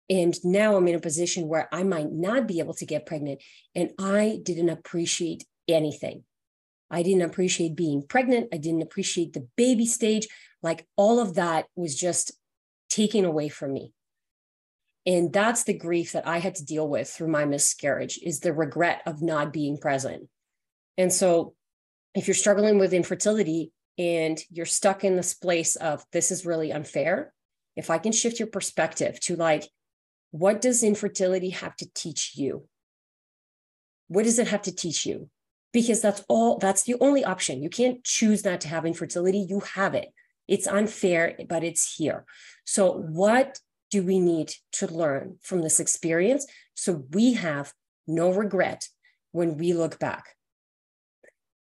And 0.09 0.35
now 0.43 0.75
I'm 0.75 0.87
in 0.87 0.95
a 0.95 0.99
position 0.99 1.47
where 1.47 1.69
I 1.71 1.83
might 1.83 2.11
not 2.11 2.47
be 2.47 2.59
able 2.59 2.73
to 2.75 2.85
get 2.85 3.05
pregnant. 3.05 3.41
And 3.75 3.91
I 3.99 4.39
didn't 4.43 4.69
appreciate 4.69 5.45
anything. 5.67 6.23
I 6.89 7.03
didn't 7.03 7.21
appreciate 7.21 7.75
being 7.75 8.03
pregnant. 8.07 8.49
I 8.51 8.57
didn't 8.57 8.81
appreciate 8.81 9.33
the 9.33 9.47
baby 9.55 9.85
stage. 9.85 10.27
Like 10.63 10.87
all 10.97 11.19
of 11.19 11.35
that 11.35 11.67
was 11.75 11.95
just 11.95 12.31
taken 12.89 13.25
away 13.25 13.49
from 13.49 13.73
me. 13.73 13.93
And 15.05 15.31
that's 15.31 15.63
the 15.63 15.77
grief 15.77 16.11
that 16.11 16.27
i 16.27 16.39
had 16.39 16.55
to 16.55 16.65
deal 16.65 16.87
with 16.87 17.09
through 17.09 17.29
my 17.29 17.45
miscarriage 17.45 18.19
is 18.21 18.39
the 18.39 18.53
regret 18.53 19.01
of 19.05 19.21
not 19.21 19.53
being 19.53 19.77
present. 19.77 20.27
And 20.97 21.11
so 21.11 21.53
if 22.13 22.27
you're 22.27 22.35
struggling 22.35 22.79
with 22.79 22.93
infertility 22.93 23.71
and 23.97 24.39
you're 24.49 24.65
stuck 24.65 25.03
in 25.03 25.15
this 25.15 25.33
place 25.33 25.75
of 25.75 26.03
this 26.11 26.31
is 26.31 26.45
really 26.45 26.71
unfair 26.71 27.33
if 27.75 27.89
i 27.89 27.97
can 27.97 28.11
shift 28.11 28.39
your 28.39 28.47
perspective 28.47 29.19
to 29.19 29.35
like 29.35 29.69
what 30.31 30.61
does 30.61 30.83
infertility 30.83 31.49
have 31.49 31.75
to 31.77 31.89
teach 31.93 32.33
you? 32.35 32.67
What 34.07 34.23
does 34.23 34.39
it 34.39 34.47
have 34.47 34.61
to 34.63 34.75
teach 34.75 35.05
you? 35.05 35.29
Because 35.71 36.01
that's 36.01 36.23
all 36.27 36.57
that's 36.57 36.83
the 36.83 36.95
only 36.99 37.23
option. 37.23 37.61
You 37.61 37.69
can't 37.69 38.03
choose 38.03 38.43
not 38.43 38.61
to 38.61 38.67
have 38.67 38.85
infertility. 38.85 39.45
You 39.49 39.61
have 39.75 39.93
it 39.93 40.09
it's 40.49 40.67
unfair 40.67 41.35
but 41.47 41.63
it's 41.63 41.95
here 41.95 42.25
so 42.65 42.91
what 42.91 43.59
do 43.89 44.03
we 44.03 44.19
need 44.19 44.53
to 44.73 44.87
learn 44.87 45.37
from 45.41 45.61
this 45.61 45.79
experience 45.79 46.45
so 46.75 47.05
we 47.11 47.33
have 47.33 47.73
no 48.07 48.31
regret 48.31 48.87
when 49.31 49.57
we 49.57 49.73
look 49.73 49.99
back? 49.99 50.35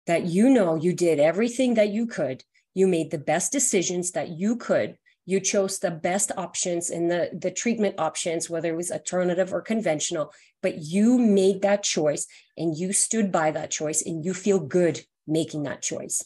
That 0.06 0.26
you 0.26 0.50
know 0.50 0.76
you 0.76 0.92
did 0.92 1.18
everything 1.18 1.74
that 1.74 1.90
you 1.90 2.06
could, 2.06 2.44
you 2.74 2.86
made 2.86 3.10
the 3.10 3.18
best 3.18 3.52
decisions 3.52 4.12
that 4.12 4.30
you 4.30 4.56
could. 4.56 4.96
You 5.28 5.40
chose 5.40 5.80
the 5.80 5.90
best 5.90 6.30
options 6.36 6.90
in 6.90 7.08
the, 7.08 7.30
the 7.32 7.50
treatment 7.50 7.96
options, 7.98 8.48
whether 8.48 8.68
it 8.68 8.76
was 8.76 8.92
alternative 8.92 9.52
or 9.52 9.60
conventional, 9.60 10.32
but 10.62 10.78
you 10.78 11.18
made 11.18 11.62
that 11.62 11.82
choice 11.82 12.28
and 12.56 12.76
you 12.76 12.92
stood 12.92 13.32
by 13.32 13.50
that 13.50 13.72
choice 13.72 14.02
and 14.02 14.24
you 14.24 14.32
feel 14.34 14.60
good 14.60 15.00
making 15.26 15.64
that 15.64 15.82
choice. 15.82 16.24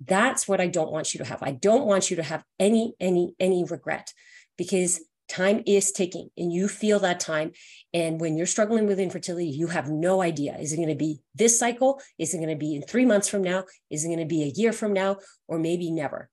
That's 0.00 0.48
what 0.48 0.60
I 0.60 0.66
don't 0.66 0.90
want 0.90 1.14
you 1.14 1.18
to 1.18 1.24
have. 1.24 1.42
I 1.42 1.52
don't 1.52 1.86
want 1.86 2.10
you 2.10 2.16
to 2.16 2.22
have 2.22 2.44
any, 2.58 2.94
any, 3.00 3.34
any 3.38 3.64
regret 3.64 4.12
because 4.58 5.00
time 5.28 5.62
is 5.66 5.92
ticking 5.92 6.28
and 6.36 6.52
you 6.52 6.68
feel 6.68 6.98
that 7.00 7.20
time. 7.20 7.52
And 7.92 8.20
when 8.20 8.36
you're 8.36 8.46
struggling 8.46 8.86
with 8.86 9.00
infertility, 9.00 9.48
you 9.48 9.68
have 9.68 9.88
no 9.88 10.20
idea. 10.20 10.56
Is 10.58 10.72
it 10.72 10.76
going 10.76 10.88
to 10.88 10.94
be 10.94 11.20
this 11.34 11.58
cycle? 11.58 12.00
Is 12.18 12.34
it 12.34 12.38
going 12.38 12.50
to 12.50 12.56
be 12.56 12.74
in 12.74 12.82
three 12.82 13.06
months 13.06 13.28
from 13.28 13.42
now? 13.42 13.64
Is 13.90 14.04
it 14.04 14.08
going 14.08 14.18
to 14.18 14.26
be 14.26 14.42
a 14.42 14.52
year 14.54 14.72
from 14.72 14.92
now? 14.92 15.18
Or 15.48 15.58
maybe 15.58 15.90
never? 15.90 16.28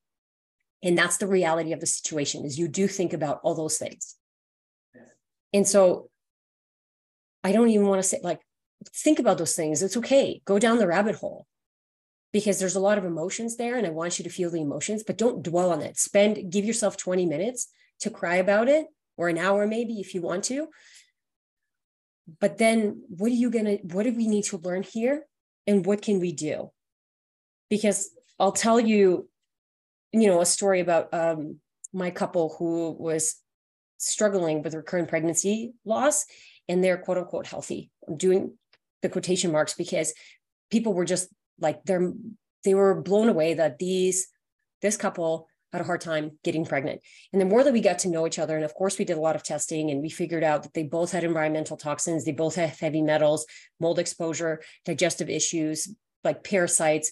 And 0.83 0.97
that's 0.97 1.17
the 1.17 1.27
reality 1.27 1.73
of 1.73 1.79
the 1.79 1.87
situation 1.87 2.43
is 2.43 2.57
you 2.57 2.67
do 2.67 2.87
think 2.87 3.13
about 3.13 3.39
all 3.43 3.53
those 3.53 3.77
things. 3.77 4.15
And 5.53 5.67
so 5.67 6.09
I 7.43 7.51
don't 7.51 7.69
even 7.69 7.87
want 7.87 8.01
to 8.01 8.07
say 8.07 8.19
like, 8.23 8.39
think 8.95 9.19
about 9.19 9.37
those 9.37 9.55
things. 9.55 9.83
It's 9.83 9.97
okay. 9.97 10.41
Go 10.45 10.57
down 10.57 10.79
the 10.79 10.87
rabbit 10.87 11.15
hole 11.15 11.45
because 12.33 12.59
there's 12.59 12.75
a 12.75 12.79
lot 12.79 12.97
of 12.97 13.05
emotions 13.05 13.57
there 13.57 13.77
and 13.77 13.85
I 13.85 13.89
want 13.89 14.17
you 14.17 14.23
to 14.23 14.29
feel 14.29 14.49
the 14.49 14.61
emotions, 14.61 15.03
but 15.03 15.17
don't 15.17 15.43
dwell 15.43 15.71
on 15.71 15.81
it. 15.81 15.97
Spend, 15.97 16.51
give 16.51 16.65
yourself 16.65 16.97
20 16.97 17.25
minutes 17.25 17.67
to 18.01 18.09
cry 18.09 18.35
about 18.35 18.69
it 18.69 18.87
or 19.17 19.29
an 19.29 19.37
hour 19.37 19.67
maybe 19.67 19.99
if 19.99 20.13
you 20.15 20.21
want 20.21 20.43
to. 20.45 20.67
But 22.39 22.57
then 22.57 23.03
what 23.09 23.27
are 23.31 23.35
you 23.35 23.49
going 23.49 23.65
to 23.65 23.77
what 23.83 24.03
do 24.03 24.13
we 24.13 24.27
need 24.27 24.45
to 24.45 24.57
learn 24.57 24.83
here 24.83 25.25
and 25.67 25.85
what 25.85 26.01
can 26.01 26.19
we 26.19 26.31
do? 26.31 26.71
Because 27.69 28.11
i'll 28.39 28.51
tell 28.51 28.79
you 28.79 29.29
you 30.13 30.27
know 30.27 30.41
a 30.41 30.45
story 30.45 30.79
about 30.79 31.13
um, 31.13 31.59
my 31.93 32.09
couple 32.09 32.55
who 32.57 32.95
was 32.97 33.35
struggling 33.97 34.63
with 34.63 34.73
recurrent 34.73 35.09
pregnancy 35.09 35.73
loss 35.85 36.25
and 36.67 36.83
they're 36.83 36.97
quote 36.97 37.17
unquote 37.17 37.47
healthy. 37.47 37.91
I'm 38.07 38.17
doing 38.17 38.57
the 39.01 39.09
quotation 39.09 39.51
marks 39.51 39.73
because 39.73 40.13
people 40.69 40.93
were 40.93 41.05
just 41.05 41.27
like 41.61 41.83
they're 41.85 42.13
they 42.63 42.73
were 42.73 43.01
blown 43.01 43.29
away 43.29 43.53
that 43.55 43.79
these 43.79 44.27
this 44.81 44.97
couple 44.97 45.47
had 45.71 45.81
a 45.81 45.85
hard 45.85 46.01
time 46.01 46.37
getting 46.43 46.65
pregnant. 46.65 47.01
And 47.31 47.41
the 47.41 47.45
more 47.45 47.63
that 47.63 47.73
we 47.73 47.81
got 47.81 47.99
to 47.99 48.09
know 48.09 48.27
each 48.27 48.39
other, 48.39 48.55
and 48.55 48.65
of 48.65 48.73
course, 48.73 48.97
we 48.97 49.05
did 49.05 49.17
a 49.17 49.21
lot 49.21 49.35
of 49.35 49.43
testing 49.43 49.89
and 49.89 50.01
we 50.01 50.09
figured 50.09 50.43
out 50.43 50.63
that 50.63 50.73
they 50.73 50.83
both 50.83 51.11
had 51.11 51.23
environmental 51.23 51.77
toxins, 51.77 52.25
they 52.25 52.33
both 52.33 52.55
have 52.55 52.77
heavy 52.79 53.01
metals, 53.01 53.45
mold 53.79 53.99
exposure, 53.99 54.61
digestive 54.85 55.29
issues, 55.29 55.87
like 56.23 56.43
parasites. 56.43 57.11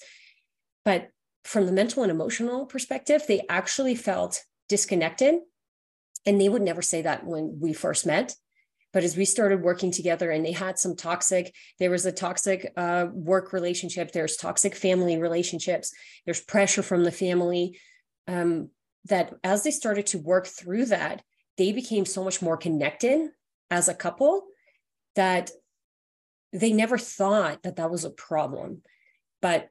But 0.83 1.09
from 1.45 1.65
the 1.65 1.71
mental 1.71 2.03
and 2.03 2.11
emotional 2.11 2.65
perspective, 2.65 3.23
they 3.27 3.41
actually 3.49 3.95
felt 3.95 4.43
disconnected. 4.67 5.35
And 6.25 6.39
they 6.39 6.49
would 6.49 6.61
never 6.61 6.81
say 6.81 7.01
that 7.03 7.25
when 7.25 7.59
we 7.61 7.71
first 7.71 8.05
met. 8.05 8.35
But 8.91 9.03
as 9.03 9.15
we 9.15 9.25
started 9.25 9.61
working 9.61 9.91
together 9.91 10.31
and 10.31 10.43
they 10.43 10.51
had 10.51 10.79
some 10.79 10.95
toxic, 10.95 11.53
there 11.77 11.91
was 11.91 12.05
a 12.05 12.11
toxic 12.11 12.71
uh, 12.75 13.07
work 13.11 13.53
relationship, 13.53 14.11
there's 14.11 14.35
toxic 14.35 14.75
family 14.75 15.17
relationships, 15.17 15.93
there's 16.25 16.41
pressure 16.41 16.81
from 16.81 17.03
the 17.03 17.11
family 17.11 17.79
um, 18.27 18.69
that 19.05 19.33
as 19.43 19.63
they 19.63 19.71
started 19.71 20.07
to 20.07 20.17
work 20.17 20.47
through 20.47 20.85
that, 20.85 21.21
they 21.57 21.71
became 21.71 22.05
so 22.05 22.23
much 22.23 22.41
more 22.41 22.57
connected 22.57 23.29
as 23.69 23.87
a 23.87 23.93
couple 23.93 24.45
that 25.15 25.51
they 26.51 26.71
never 26.71 26.97
thought 26.97 27.61
that 27.63 27.75
that 27.75 27.91
was 27.91 28.05
a 28.05 28.09
problem. 28.09 28.81
But, 29.41 29.69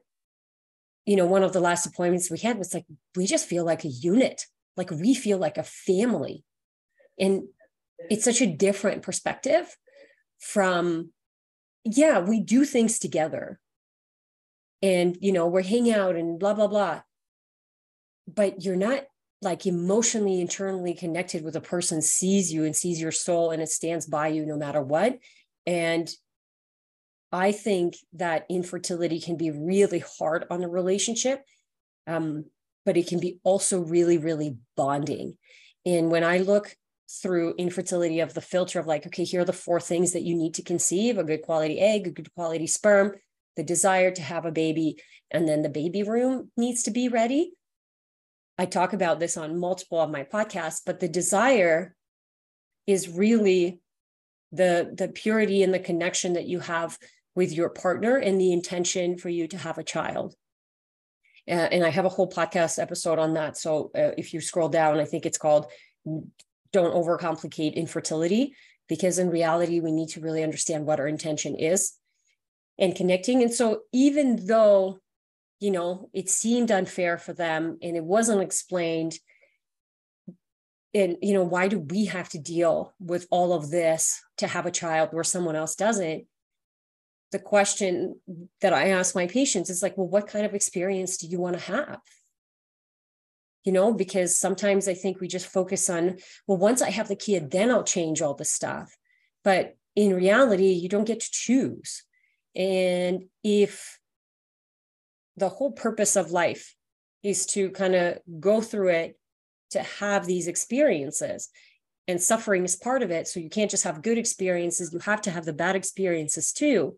you 1.05 1.15
know, 1.15 1.25
one 1.25 1.43
of 1.43 1.51
the 1.51 1.59
last 1.59 1.85
appointments 1.85 2.31
we 2.31 2.39
had 2.39 2.57
was 2.57 2.73
like, 2.73 2.85
we 3.15 3.25
just 3.25 3.47
feel 3.47 3.65
like 3.65 3.83
a 3.83 3.89
unit, 3.89 4.45
like 4.77 4.91
we 4.91 5.13
feel 5.13 5.37
like 5.37 5.57
a 5.57 5.63
family. 5.63 6.45
And 7.19 7.43
it's 8.09 8.23
such 8.23 8.41
a 8.41 8.47
different 8.47 9.01
perspective 9.01 9.75
from, 10.39 11.11
yeah, 11.83 12.19
we 12.19 12.39
do 12.39 12.65
things 12.65 12.99
together. 12.99 13.59
And, 14.81 15.17
you 15.19 15.31
know, 15.31 15.47
we're 15.47 15.63
hanging 15.63 15.93
out 15.93 16.15
and 16.15 16.39
blah, 16.39 16.53
blah, 16.53 16.67
blah. 16.67 17.01
But 18.27 18.63
you're 18.63 18.75
not 18.75 19.03
like 19.41 19.65
emotionally 19.65 20.41
internally 20.41 20.93
connected 20.93 21.43
with 21.43 21.55
a 21.55 21.61
person 21.61 22.01
sees 22.01 22.51
you 22.53 22.65
and 22.65 22.75
sees 22.75 23.01
your 23.01 23.11
soul 23.11 23.51
and 23.51 23.61
it 23.61 23.69
stands 23.69 24.05
by 24.05 24.27
you 24.27 24.45
no 24.45 24.57
matter 24.57 24.81
what. 24.81 25.17
And 25.65 26.09
i 27.31 27.51
think 27.51 27.95
that 28.13 28.45
infertility 28.49 29.19
can 29.19 29.37
be 29.37 29.51
really 29.51 30.03
hard 30.17 30.45
on 30.49 30.63
a 30.63 30.69
relationship 30.69 31.43
um, 32.07 32.45
but 32.85 32.97
it 32.97 33.07
can 33.07 33.19
be 33.19 33.39
also 33.43 33.81
really 33.81 34.17
really 34.17 34.57
bonding. 34.75 35.37
And 35.85 36.11
when 36.11 36.23
i 36.23 36.39
look 36.39 36.75
through 37.09 37.55
infertility 37.57 38.19
of 38.19 38.33
the 38.33 38.41
filter 38.41 38.79
of 38.79 38.87
like 38.87 39.05
okay 39.05 39.23
here 39.23 39.41
are 39.41 39.45
the 39.45 39.53
four 39.53 39.79
things 39.79 40.13
that 40.13 40.23
you 40.23 40.35
need 40.35 40.53
to 40.53 40.61
conceive 40.61 41.17
a 41.17 41.23
good 41.23 41.41
quality 41.41 41.79
egg 41.79 42.07
a 42.07 42.11
good 42.11 42.33
quality 42.35 42.67
sperm 42.67 43.13
the 43.55 43.63
desire 43.63 44.11
to 44.11 44.21
have 44.21 44.45
a 44.45 44.51
baby 44.51 45.01
and 45.31 45.47
then 45.47 45.61
the 45.61 45.69
baby 45.69 46.03
room 46.03 46.51
needs 46.55 46.83
to 46.83 46.91
be 46.91 47.09
ready 47.09 47.51
I 48.59 48.65
talk 48.65 48.91
about 48.91 49.21
this 49.21 49.37
on 49.37 49.57
multiple 49.57 50.01
of 50.01 50.11
my 50.11 50.25
podcasts, 50.25 50.81
but 50.85 50.99
the 50.99 51.07
desire 51.07 51.95
is 52.85 53.07
really 53.07 53.79
the 54.51 54.93
the 54.93 55.07
purity 55.07 55.63
and 55.63 55.73
the 55.73 55.79
connection 55.79 56.33
that 56.33 56.45
you 56.45 56.59
have 56.59 56.99
with 57.35 57.53
your 57.53 57.69
partner 57.69 58.17
and 58.17 58.39
the 58.39 58.51
intention 58.51 59.17
for 59.17 59.29
you 59.29 59.47
to 59.47 59.57
have 59.57 59.77
a 59.77 59.83
child. 59.83 60.35
Uh, 61.47 61.69
and 61.71 61.85
I 61.85 61.89
have 61.89 62.03
a 62.03 62.09
whole 62.09 62.29
podcast 62.29 62.81
episode 62.81 63.17
on 63.17 63.35
that. 63.35 63.55
So 63.55 63.91
uh, 63.95 64.11
if 64.17 64.33
you 64.33 64.41
scroll 64.41 64.67
down, 64.67 64.99
I 64.99 65.05
think 65.05 65.25
it's 65.25 65.37
called 65.37 65.67
Don't 66.71 66.93
Overcomplicate 66.93 67.75
Infertility, 67.75 68.55
because 68.87 69.19
in 69.19 69.29
reality, 69.29 69.79
we 69.79 69.91
need 69.91 70.09
to 70.09 70.21
really 70.21 70.43
understand 70.43 70.85
what 70.85 70.99
our 70.99 71.07
intention 71.07 71.55
is 71.55 71.93
and 72.77 72.95
connecting. 72.95 73.41
And 73.41 73.53
so 73.53 73.81
even 73.91 74.45
though, 74.45 74.99
you 75.59 75.71
know, 75.71 76.09
it 76.13 76.29
seemed 76.29 76.71
unfair 76.71 77.17
for 77.17 77.33
them 77.33 77.77
and 77.81 77.97
it 77.97 78.03
wasn't 78.03 78.41
explained, 78.41 79.17
and 80.93 81.17
you 81.21 81.33
know 81.33 81.43
why 81.43 81.67
do 81.67 81.77
we 81.77 82.05
have 82.05 82.29
to 82.29 82.39
deal 82.39 82.93
with 82.99 83.27
all 83.29 83.53
of 83.53 83.69
this 83.69 84.19
to 84.37 84.47
have 84.47 84.65
a 84.65 84.71
child 84.71 85.09
where 85.11 85.23
someone 85.23 85.55
else 85.55 85.75
doesn't 85.75 86.25
the 87.31 87.39
question 87.39 88.15
that 88.61 88.73
I 88.73 88.89
ask 88.89 89.15
my 89.15 89.27
patients 89.27 89.69
is 89.69 89.83
like, 89.83 89.97
well, 89.97 90.07
what 90.07 90.27
kind 90.27 90.45
of 90.45 90.55
experience 90.55 91.17
do 91.17 91.27
you 91.27 91.39
want 91.39 91.57
to 91.59 91.71
have? 91.71 91.99
You 93.65 93.73
know, 93.73 93.93
because 93.93 94.37
sometimes 94.37 94.87
I 94.87 94.93
think 94.93 95.19
we 95.19 95.27
just 95.27 95.47
focus 95.47 95.89
on, 95.89 96.17
well, 96.47 96.57
once 96.57 96.81
I 96.81 96.89
have 96.89 97.07
the 97.07 97.15
kid, 97.15 97.51
then 97.51 97.69
I'll 97.69 97.83
change 97.83 98.21
all 98.21 98.33
the 98.33 98.45
stuff. 98.45 98.95
But 99.43 99.75
in 99.95 100.15
reality, 100.15 100.71
you 100.71 100.87
don't 100.89 101.07
get 101.07 101.19
to 101.19 101.29
choose. 101.31 102.03
And 102.55 103.25
if 103.43 103.99
the 105.35 105.49
whole 105.49 105.71
purpose 105.71 106.15
of 106.15 106.31
life 106.31 106.75
is 107.21 107.45
to 107.47 107.69
kind 107.71 107.95
of 107.95 108.19
go 108.39 108.61
through 108.61 108.89
it 108.89 109.19
to 109.71 109.83
have 109.83 110.25
these 110.25 110.47
experiences, 110.47 111.49
and 112.07 112.19
suffering 112.19 112.63
is 112.63 112.75
part 112.75 113.03
of 113.03 113.11
it. 113.11 113.27
So 113.27 113.39
you 113.39 113.49
can't 113.49 113.69
just 113.69 113.83
have 113.83 114.01
good 114.01 114.17
experiences, 114.17 114.91
you 114.91 114.99
have 114.99 115.21
to 115.21 115.31
have 115.31 115.45
the 115.45 115.53
bad 115.53 115.75
experiences 115.75 116.51
too 116.51 116.95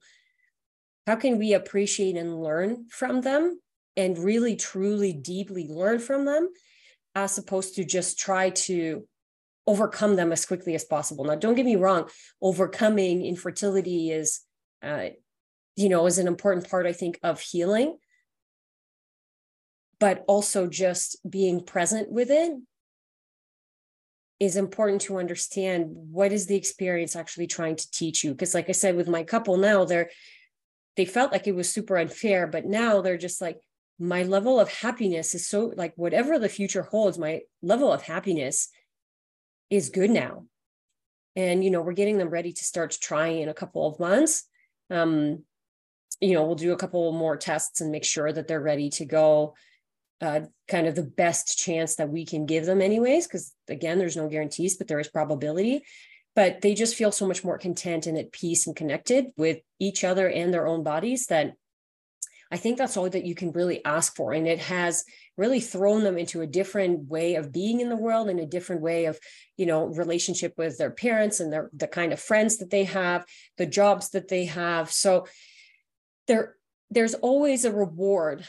how 1.07 1.15
can 1.15 1.37
we 1.37 1.53
appreciate 1.53 2.15
and 2.15 2.41
learn 2.41 2.85
from 2.89 3.21
them 3.21 3.59
and 3.97 4.17
really 4.17 4.55
truly 4.55 5.13
deeply 5.13 5.67
learn 5.67 5.99
from 5.99 6.25
them 6.25 6.49
as 7.15 7.37
opposed 7.37 7.75
to 7.75 7.83
just 7.83 8.17
try 8.17 8.49
to 8.49 9.05
overcome 9.67 10.15
them 10.15 10.31
as 10.31 10.45
quickly 10.45 10.75
as 10.75 10.83
possible. 10.83 11.25
Now 11.25 11.35
don't 11.35 11.55
get 11.55 11.65
me 11.65 11.75
wrong 11.75 12.09
overcoming 12.41 13.25
infertility 13.25 14.11
is 14.11 14.41
uh, 14.81 15.09
you 15.75 15.89
know 15.89 16.05
is 16.05 16.17
an 16.17 16.27
important 16.27 16.69
part 16.69 16.85
i 16.85 16.93
think 16.93 17.19
of 17.23 17.39
healing. 17.39 17.97
But 19.99 20.23
also 20.27 20.67
just 20.67 21.17
being 21.29 21.63
present 21.63 22.11
with 22.11 22.31
it 22.31 22.53
is 24.39 24.55
important 24.55 25.01
to 25.01 25.19
understand 25.19 25.89
what 25.91 26.31
is 26.31 26.47
the 26.47 26.55
experience 26.55 27.15
actually 27.15 27.45
trying 27.45 27.75
to 27.75 27.91
teach 27.91 28.23
you. 28.23 28.31
Because 28.31 28.55
like 28.55 28.69
i 28.69 28.73
said 28.73 28.95
with 28.95 29.07
my 29.07 29.23
couple 29.23 29.57
now 29.57 29.85
they're 29.85 30.09
they 30.97 31.05
felt 31.05 31.31
like 31.31 31.47
it 31.47 31.55
was 31.55 31.71
super 31.71 31.97
unfair 31.97 32.47
but 32.47 32.65
now 32.65 33.01
they're 33.01 33.17
just 33.17 33.41
like 33.41 33.57
my 34.01 34.23
level 34.23 34.59
of 34.59 34.67
happiness 34.67 35.35
is 35.35 35.47
so 35.47 35.73
like 35.77 35.93
whatever 35.95 36.39
the 36.39 36.49
future 36.49 36.81
holds 36.81 37.19
my 37.19 37.41
level 37.61 37.93
of 37.93 38.01
happiness 38.01 38.69
is 39.69 39.89
good 39.89 40.09
now. 40.09 40.45
And 41.35 41.63
you 41.63 41.69
know 41.69 41.81
we're 41.81 41.93
getting 41.93 42.17
them 42.17 42.29
ready 42.29 42.51
to 42.51 42.63
start 42.63 42.97
trying 42.99 43.41
in 43.41 43.49
a 43.49 43.53
couple 43.53 43.87
of 43.87 43.99
months. 43.99 44.45
Um 44.89 45.43
you 46.19 46.33
know 46.33 46.43
we'll 46.43 46.55
do 46.55 46.73
a 46.73 46.77
couple 46.77 47.11
more 47.11 47.37
tests 47.37 47.79
and 47.79 47.91
make 47.91 48.03
sure 48.03 48.33
that 48.33 48.47
they're 48.47 48.59
ready 48.59 48.89
to 48.89 49.05
go. 49.05 49.53
Uh, 50.19 50.41
kind 50.67 50.85
of 50.85 50.93
the 50.93 51.03
best 51.03 51.57
chance 51.57 51.95
that 51.95 52.09
we 52.09 52.25
can 52.25 52.45
give 52.45 52.65
them 52.65 52.79
anyways 52.79 53.25
because 53.25 53.53
again 53.69 53.97
there's 53.97 54.17
no 54.17 54.27
guarantees 54.27 54.77
but 54.77 54.87
there 54.87 54.99
is 54.99 55.09
probability. 55.09 55.83
But 56.35 56.61
they 56.61 56.73
just 56.73 56.95
feel 56.95 57.11
so 57.11 57.27
much 57.27 57.43
more 57.43 57.59
content 57.59 58.07
and 58.07 58.17
at 58.17 58.31
peace 58.31 58.65
and 58.65 58.75
connected 58.75 59.27
with 59.37 59.59
each 59.79 60.03
other 60.03 60.27
and 60.27 60.51
their 60.51 60.65
own 60.65 60.81
bodies 60.81 61.27
that 61.27 61.53
I 62.51 62.57
think 62.57 62.77
that's 62.77 62.97
all 62.97 63.09
that 63.09 63.25
you 63.25 63.33
can 63.33 63.51
really 63.53 63.83
ask 63.85 64.15
for. 64.15 64.33
And 64.33 64.45
it 64.45 64.59
has 64.59 65.05
really 65.37 65.61
thrown 65.61 66.03
them 66.03 66.17
into 66.17 66.41
a 66.41 66.47
different 66.47 67.07
way 67.07 67.35
of 67.35 67.53
being 67.53 67.79
in 67.79 67.87
the 67.87 67.95
world 67.95 68.29
and 68.29 68.39
a 68.39 68.45
different 68.45 68.81
way 68.81 69.05
of, 69.05 69.17
you 69.55 69.65
know, 69.65 69.85
relationship 69.85 70.53
with 70.57 70.77
their 70.77 70.91
parents 70.91 71.39
and 71.39 71.51
their 71.51 71.69
the 71.73 71.87
kind 71.87 72.11
of 72.11 72.19
friends 72.19 72.57
that 72.57 72.69
they 72.69 72.83
have, 72.83 73.25
the 73.57 73.65
jobs 73.65 74.09
that 74.09 74.27
they 74.27 74.45
have. 74.45 74.91
So 74.91 75.27
there, 76.27 76.55
there's 76.89 77.13
always 77.13 77.63
a 77.63 77.71
reward 77.71 78.45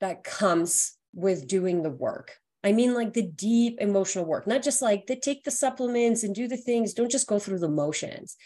that 0.00 0.24
comes 0.24 0.94
with 1.14 1.46
doing 1.46 1.82
the 1.82 1.90
work. 1.90 2.32
I 2.64 2.72
mean, 2.72 2.94
like 2.94 3.12
the 3.12 3.22
deep 3.22 3.78
emotional 3.80 4.24
work, 4.24 4.48
not 4.48 4.64
just 4.64 4.82
like 4.82 5.06
the 5.06 5.14
take 5.14 5.44
the 5.44 5.52
supplements 5.52 6.24
and 6.24 6.34
do 6.34 6.48
the 6.48 6.56
things. 6.56 6.94
Don't 6.94 7.10
just 7.10 7.28
go 7.28 7.38
through 7.38 7.60
the 7.60 7.68
motions. 7.68 8.36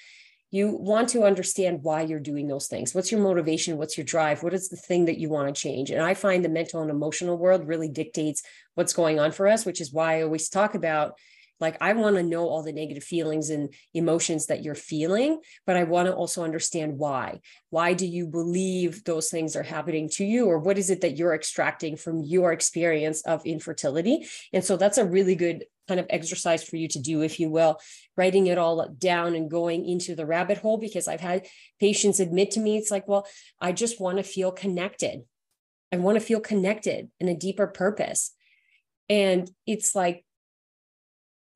You 0.51 0.77
want 0.77 1.09
to 1.11 1.23
understand 1.23 1.83
why 1.83 2.03
you're 2.03 2.21
doing 2.21 2.49
those 2.49 2.67
things. 2.67 2.95
What's 2.95 3.13
your 3.13 3.21
motivation? 3.21 3.77
What's 3.77 3.97
your 3.97 4.05
drive? 4.05 4.43
What 4.43 4.55
is 4.55 4.69
the 4.69 4.77
thing 4.77 5.05
that 5.05 5.19
you 5.19 5.29
want 5.29 5.55
to 5.55 5.61
change? 5.61 5.91
And 5.91 6.03
I 6.03 6.15
find 6.15 6.45
the 6.45 6.49
mental 6.49 6.83
and 6.83 6.91
emotional 6.91 7.39
world 7.39 7.69
really 7.69 7.89
dictates 7.89 8.43
what's 8.75 8.93
going 8.93 9.21
on 9.21 9.33
for 9.33 9.47
us, 9.47 9.65
which 9.65 9.81
is 9.81 9.93
why 9.93 10.19
I 10.19 10.23
always 10.23 10.49
talk 10.49 10.75
about 10.75 11.15
like, 11.61 11.77
I 11.81 11.93
want 11.93 12.17
to 12.17 12.23
know 12.23 12.49
all 12.49 12.63
the 12.63 12.73
negative 12.73 13.05
feelings 13.05 13.51
and 13.51 13.73
emotions 13.93 14.47
that 14.47 14.65
you're 14.65 14.75
feeling, 14.75 15.41
but 15.67 15.77
I 15.77 15.85
want 15.85 16.07
to 16.09 16.15
also 16.15 16.43
understand 16.43 16.99
why. 16.99 17.41
Why 17.69 17.93
do 17.93 18.07
you 18.07 18.27
believe 18.27 19.05
those 19.05 19.29
things 19.29 19.55
are 19.57 19.63
happening 19.63 20.09
to 20.15 20.25
you? 20.25 20.47
Or 20.47 20.59
what 20.59 20.79
is 20.79 20.89
it 20.89 21.03
that 21.03 21.19
you're 21.19 21.35
extracting 21.35 21.97
from 21.97 22.23
your 22.23 22.53
experience 22.53 23.21
of 23.23 23.45
infertility? 23.45 24.27
And 24.53 24.65
so 24.65 24.79
that's 24.79 24.99
a 24.99 25.05
really 25.05 25.35
good 25.35 25.67
kind 25.87 26.01
of 26.01 26.07
exercise 26.09 26.63
for 26.63 26.77
you 26.77 26.89
to 26.89 26.99
do, 26.99 27.21
if 27.21 27.39
you 27.39 27.51
will, 27.51 27.79
writing 28.21 28.47
it 28.47 28.59
all 28.59 28.87
down 28.99 29.35
and 29.35 29.51
going 29.51 29.89
into 29.89 30.15
the 30.15 30.27
rabbit 30.27 30.59
hole. 30.59 30.77
Because 30.77 31.09
I've 31.09 31.23
had 31.23 31.47
patients 31.81 32.21
admit 32.21 32.51
to 32.53 32.61
me, 32.61 32.77
it's 32.77 32.91
like, 32.91 33.09
well, 33.09 33.27
I 33.61 33.73
just 33.73 33.99
want 34.01 34.19
to 34.19 34.23
feel 34.23 34.53
connected. 34.53 35.23
I 35.91 35.97
want 35.97 36.17
to 36.17 36.25
feel 36.25 36.41
connected 36.41 37.11
in 37.19 37.29
a 37.29 37.37
deeper 37.37 37.67
purpose. 37.67 38.33
And 39.09 39.51
it's 39.67 39.95
like, 39.95 40.25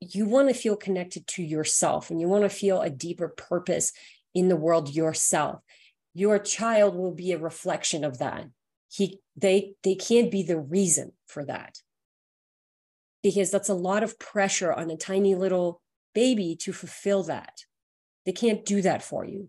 you 0.00 0.26
want 0.26 0.48
to 0.48 0.54
feel 0.54 0.76
connected 0.76 1.26
to 1.26 1.42
yourself 1.42 2.10
and 2.10 2.20
you 2.20 2.28
want 2.28 2.44
to 2.44 2.48
feel 2.48 2.80
a 2.80 2.90
deeper 2.90 3.28
purpose 3.28 3.92
in 4.34 4.48
the 4.48 4.56
world 4.56 4.94
yourself 4.94 5.60
your 6.14 6.38
child 6.38 6.94
will 6.94 7.12
be 7.12 7.32
a 7.32 7.38
reflection 7.38 8.04
of 8.04 8.18
that 8.18 8.44
he 8.88 9.20
they 9.36 9.74
they 9.82 9.94
can't 9.94 10.30
be 10.30 10.42
the 10.42 10.58
reason 10.58 11.12
for 11.26 11.44
that 11.44 11.78
because 13.22 13.50
that's 13.50 13.68
a 13.68 13.74
lot 13.74 14.02
of 14.02 14.18
pressure 14.18 14.72
on 14.72 14.90
a 14.90 14.96
tiny 14.96 15.34
little 15.34 15.80
baby 16.14 16.56
to 16.60 16.72
fulfill 16.72 17.24
that. 17.24 17.64
They 18.24 18.32
can't 18.32 18.64
do 18.64 18.82
that 18.82 19.02
for 19.02 19.24
you. 19.24 19.48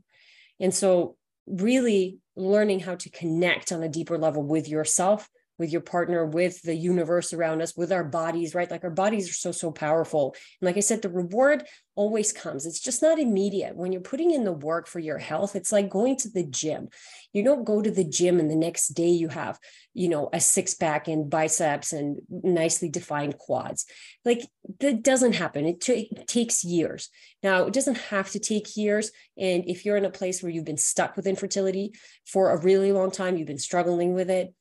And 0.59 0.73
so 0.73 1.15
really 1.47 2.19
learning 2.35 2.81
how 2.81 2.95
to 2.95 3.09
connect 3.09 3.71
on 3.71 3.83
a 3.83 3.89
deeper 3.89 4.17
level 4.17 4.43
with 4.43 4.67
yourself 4.67 5.29
with 5.57 5.71
your 5.71 5.81
partner, 5.81 6.25
with 6.25 6.61
the 6.61 6.75
universe 6.75 7.33
around 7.33 7.61
us, 7.61 7.75
with 7.75 7.91
our 7.91 8.03
bodies, 8.03 8.53
right? 8.53 8.69
Like 8.69 8.83
our 8.83 8.89
bodies 8.89 9.29
are 9.29 9.33
so, 9.33 9.51
so 9.51 9.71
powerful. 9.71 10.35
And 10.61 10.65
like 10.65 10.77
I 10.77 10.81
said, 10.81 11.01
the 11.01 11.09
reward 11.09 11.63
always 11.95 12.33
comes. 12.33 12.65
It's 12.65 12.79
just 12.79 13.01
not 13.01 13.19
immediate. 13.19 13.75
When 13.75 13.93
you're 13.93 14.01
putting 14.01 14.31
in 14.31 14.43
the 14.43 14.51
work 14.51 14.85
for 14.85 14.99
your 14.99 15.17
health, 15.17 15.55
it's 15.55 15.71
like 15.71 15.89
going 15.89 16.17
to 16.17 16.29
the 16.29 16.43
gym. 16.43 16.89
You 17.31 17.43
don't 17.43 17.63
go 17.63 17.81
to 17.81 17.89
the 17.89 18.03
gym 18.03 18.39
and 18.39 18.51
the 18.51 18.55
next 18.55 18.89
day 18.89 19.09
you 19.09 19.29
have, 19.29 19.57
you 19.93 20.09
know, 20.09 20.29
a 20.33 20.41
six 20.41 20.73
pack 20.73 21.07
and 21.07 21.29
biceps 21.29 21.93
and 21.93 22.17
nicely 22.29 22.89
defined 22.89 23.37
quads. 23.37 23.85
Like 24.25 24.41
that 24.81 25.03
doesn't 25.03 25.35
happen. 25.35 25.65
It, 25.65 25.79
t- 25.79 26.09
it 26.11 26.27
takes 26.27 26.65
years. 26.65 27.09
Now, 27.41 27.65
it 27.65 27.73
doesn't 27.73 27.97
have 27.97 28.29
to 28.31 28.39
take 28.39 28.75
years. 28.75 29.11
And 29.37 29.63
if 29.67 29.85
you're 29.85 29.97
in 29.97 30.05
a 30.05 30.09
place 30.09 30.43
where 30.43 30.51
you've 30.51 30.65
been 30.65 30.77
stuck 30.77 31.15
with 31.15 31.27
infertility 31.27 31.93
for 32.25 32.51
a 32.51 32.61
really 32.61 32.91
long 32.91 33.11
time, 33.11 33.37
you've 33.37 33.47
been 33.47 33.57
struggling 33.57 34.13
with 34.13 34.29
it, 34.29 34.53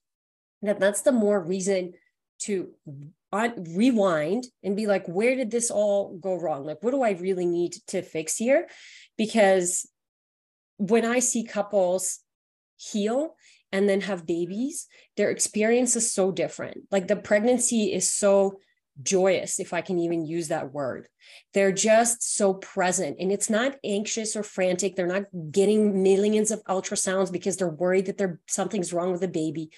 that 0.65 0.81
that's 0.81 1.03
the 1.03 1.13
more 1.13 1.41
reason 1.41 1.93
to 2.41 2.71
rewind 3.57 4.47
and 4.63 4.77
be 4.77 4.87
like 4.87 5.07
where 5.07 5.35
did 5.35 5.51
this 5.51 5.71
all 5.71 6.17
go 6.19 6.35
wrong? 6.35 6.65
Like 6.65 6.83
what 6.83 6.93
do 6.93 7.03
i 7.03 7.13
really 7.13 7.47
need 7.47 7.75
to 7.89 8.03
fix 8.03 8.37
here? 8.37 8.69
Because 9.17 9.89
when 10.77 11.05
i 11.05 11.21
see 11.21 11.45
couples 11.45 12.21
heal 12.77 13.37
and 13.71 13.89
then 13.89 14.01
have 14.01 14.27
babies 14.27 14.89
their 15.17 15.31
experience 15.31 15.95
is 15.97 16.13
so 16.13 16.33
different. 16.33 16.79
Like 16.91 17.07
the 17.07 17.17
pregnancy 17.17 17.93
is 17.93 18.09
so 18.09 18.59
joyous 19.03 19.59
if 19.59 19.73
i 19.73 19.81
can 19.81 19.99
even 19.99 20.25
use 20.27 20.49
that 20.49 20.73
word. 20.73 21.09
They're 21.53 21.73
just 21.73 22.37
so 22.37 22.55
present 22.55 23.17
and 23.19 23.33
it's 23.33 23.51
not 23.51 23.77
anxious 23.85 24.37
or 24.37 24.43
frantic. 24.43 24.95
They're 24.95 25.07
not 25.07 25.25
getting 25.51 26.03
millions 26.03 26.51
of 26.51 26.65
ultrasounds 26.65 27.33
because 27.33 27.57
they're 27.57 27.69
worried 27.69 28.07
that 28.07 28.19
there 28.19 28.41
something's 28.49 28.93
wrong 28.93 29.13
with 29.13 29.21
the 29.21 29.29
baby 29.29 29.71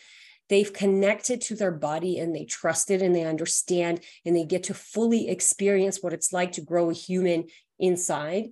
they've 0.48 0.72
connected 0.72 1.40
to 1.42 1.56
their 1.56 1.72
body 1.72 2.18
and 2.18 2.34
they 2.34 2.44
trust 2.44 2.90
it 2.90 3.02
and 3.02 3.14
they 3.14 3.24
understand 3.24 4.00
and 4.24 4.36
they 4.36 4.44
get 4.44 4.64
to 4.64 4.74
fully 4.74 5.28
experience 5.28 6.02
what 6.02 6.12
it's 6.12 6.32
like 6.32 6.52
to 6.52 6.60
grow 6.60 6.90
a 6.90 6.94
human 6.94 7.46
inside. 7.78 8.50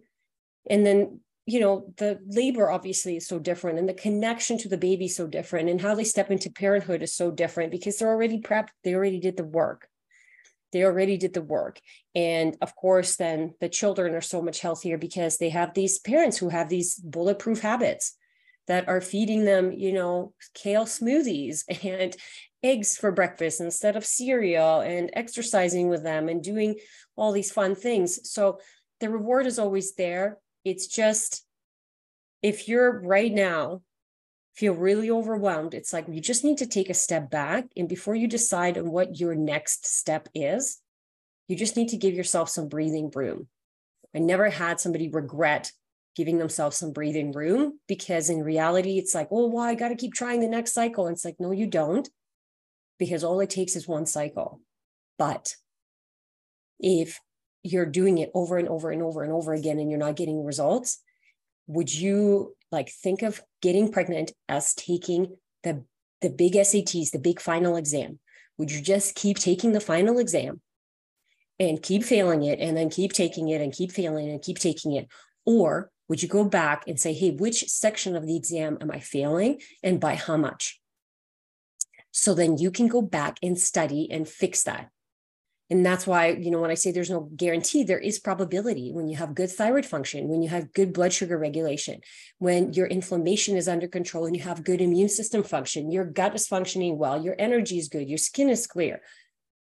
And 0.69 0.85
then 0.85 1.21
you 1.47 1.61
know 1.61 1.93
the 1.99 2.19
labor 2.27 2.71
obviously 2.71 3.17
is 3.17 3.29
so 3.29 3.39
different 3.39 3.79
and 3.79 3.89
the 3.89 3.95
connection 3.95 4.57
to 4.59 4.69
the 4.69 4.79
baby 4.79 5.09
so 5.09 5.27
different 5.27 5.69
and 5.69 5.81
how 5.81 5.95
they 5.95 6.05
step 6.05 6.31
into 6.31 6.51
parenthood 6.51 7.03
is 7.03 7.15
so 7.15 7.31
different 7.31 7.71
because 7.71 7.99
they're 7.99 8.09
already 8.09 8.41
prepped 8.41 8.69
they 8.83 8.95
already 8.95 9.21
did 9.21 9.37
the 9.37 9.45
work. 9.45 9.89
They 10.73 10.83
already 10.83 11.17
did 11.17 11.35
the 11.35 11.43
work. 11.43 11.81
And 12.15 12.57
of 12.61 12.75
course 12.75 13.17
then 13.17 13.55
the 13.61 13.69
children 13.69 14.15
are 14.15 14.21
so 14.21 14.41
much 14.43 14.61
healthier 14.61 14.99
because 14.99 15.37
they 15.37 15.51
have 15.51 15.75
these 15.75 15.99
parents 15.99 16.39
who 16.39 16.49
have 16.49 16.69
these 16.69 16.97
bulletproof 16.97 17.61
habits 17.61 18.17
that 18.67 18.89
are 18.89 19.01
feeding 19.01 19.45
them, 19.45 19.73
you 19.73 19.93
know, 19.93 20.33
kale 20.55 20.85
smoothies 20.85 21.65
and 21.85 22.17
eggs 22.63 22.97
for 22.97 23.13
breakfast 23.13 23.61
instead 23.61 23.97
of 23.97 24.07
cereal 24.07 24.81
and 24.81 25.11
exercising 25.13 25.89
with 25.89 26.03
them 26.03 26.29
and 26.29 26.43
doing 26.43 26.77
all 27.17 27.33
these 27.33 27.53
fun 27.53 27.75
things. 27.75 28.31
So 28.31 28.59
the 29.01 29.11
reward 29.11 29.47
is 29.47 29.59
always 29.59 29.95
there. 29.95 30.39
It's 30.65 30.87
just 30.87 31.45
if 32.43 32.69
you're 32.69 33.01
right 33.01 33.33
now 33.33 33.83
feel 34.55 34.75
really 34.75 35.11
overwhelmed, 35.11 35.75
it's 35.75 35.93
like 35.93 36.07
you 36.09 36.21
just 36.21 36.45
need 36.45 36.59
to 36.59 36.67
take 36.67 36.89
a 36.89 36.95
step 36.95 37.31
back. 37.31 37.67
And 37.77 37.89
before 37.89 38.15
you 38.15 38.29
decide 38.29 38.79
on 38.79 38.91
what 38.91 39.19
your 39.19 39.35
next 39.35 39.87
step 39.87 40.29
is, 40.35 40.79
you 41.49 41.57
just 41.57 41.77
need 41.77 41.89
to 41.89 41.97
give 41.97 42.15
yourself 42.15 42.49
some 42.49 42.69
breathing 42.69 43.11
room. 43.15 43.49
I 44.15 44.21
never 44.21 44.49
had 44.49 44.81
somebody 44.81 45.09
regret 45.09 45.73
giving 46.17 46.39
themselves 46.39 46.77
some 46.77 46.93
breathing 46.93 47.33
room 47.33 47.79
because 47.89 48.31
in 48.31 48.43
reality, 48.43 48.99
it's 48.99 49.15
like, 49.15 49.29
oh, 49.31 49.49
well, 49.49 49.65
I 49.65 49.75
got 49.75 49.89
to 49.89 49.97
keep 49.97 50.15
trying 50.15 50.41
the 50.41 50.49
next 50.49 50.73
cycle. 50.73 51.07
And 51.07 51.15
it's 51.15 51.25
like, 51.25 51.37
no, 51.39 51.51
you 51.51 51.67
don't, 51.67 52.09
because 52.99 53.25
all 53.25 53.41
it 53.41 53.51
takes 53.51 53.77
is 53.77 53.89
one 53.89 54.07
cycle. 54.07 54.61
But 55.19 55.55
if 56.79 57.21
you're 57.63 57.87
doing 57.87 58.19
it 58.19 58.31
over 58.35 58.59
and 58.59 58.69
over 58.69 58.91
and 58.91 59.03
over 59.03 59.23
and 59.23 59.33
over 59.33 59.53
again 59.53 59.79
and 59.79 59.91
you're 59.91 59.99
not 59.99 60.17
getting 60.17 60.45
results, 60.45 61.01
would 61.67 61.93
you 61.93 62.55
like 62.71 62.91
think 62.91 63.23
of 63.23 63.43
getting 63.63 63.91
pregnant 63.91 64.33
as 64.49 64.75
taking 64.75 65.37
the 65.63 65.85
the 66.21 66.31
big 66.31 66.55
SATs, 66.55 67.11
the 67.11 67.19
big 67.19 67.41
final 67.41 67.77
exam? 67.77 68.19
Would 68.59 68.71
you 68.71 68.81
just 68.81 69.15
keep 69.15 69.39
taking 69.39 69.73
the 69.73 69.81
final 69.81 70.19
exam 70.19 70.61
and 71.59 71.83
keep 71.83 72.05
failing 72.05 72.43
it 72.45 72.61
and 72.61 72.77
then 72.77 72.89
keep 72.89 73.13
taking 73.13 73.49
it 73.49 73.61
and 73.61 73.73
keep 73.73 73.93
failing 73.93 74.29
it 74.29 74.33
and 74.33 74.43
keep 74.43 74.59
taking 74.59 74.93
it? 74.93 75.09
Or 75.45 75.91
would 76.09 76.23
you 76.23 76.29
go 76.29 76.45
back 76.45 76.87
and 76.87 76.99
say, 76.99 77.13
hey, 77.13 77.31
which 77.31 77.69
section 77.69 78.15
of 78.15 78.27
the 78.27 78.37
exam 78.37 78.79
am 78.81 78.91
I 78.91 79.01
failing 79.01 79.61
and 79.83 80.01
by 80.01 80.15
how 80.15 80.37
much? 80.37 80.81
So 82.11 82.35
then 82.35 82.59
you 82.59 82.71
can 82.71 82.89
go 82.89 83.03
back 83.03 83.39
and 83.43 83.59
study 83.59 84.09
and 84.11 84.29
fix 84.29 84.63
that. 84.65 84.91
And 85.71 85.85
that's 85.85 86.07
why, 86.07 86.29
you 86.29 86.51
know, 86.51 86.61
when 86.61 86.71
I 86.71 86.75
say 86.75 86.93
there's 86.93 87.11
no 87.11 87.31
guarantee, 87.35 87.85
there 87.85 87.99
is 87.99 88.19
probability 88.19 88.93
when 88.93 89.09
you 89.09 89.17
have 89.17 89.35
good 89.35 89.51
thyroid 89.51 89.87
function, 89.87 90.29
when 90.29 90.43
you 90.43 90.51
have 90.51 90.75
good 90.75 90.93
blood 90.93 91.13
sugar 91.13 91.39
regulation, 91.39 92.01
when 92.39 92.75
your 92.75 92.87
inflammation 92.87 93.57
is 93.57 93.67
under 93.67 93.89
control 93.89 94.27
and 94.27 94.37
you 94.37 94.43
have 94.43 94.63
good 94.63 94.83
immune 94.83 95.09
system 95.09 95.43
function, 95.43 95.91
your 95.91 96.05
gut 96.05 96.35
is 96.35 96.47
functioning 96.47 96.99
well, 96.99 97.25
your 97.25 97.35
energy 97.39 97.79
is 97.79 97.89
good, 97.89 98.09
your 98.09 98.19
skin 98.19 98.51
is 98.51 98.67
clear. 98.67 99.01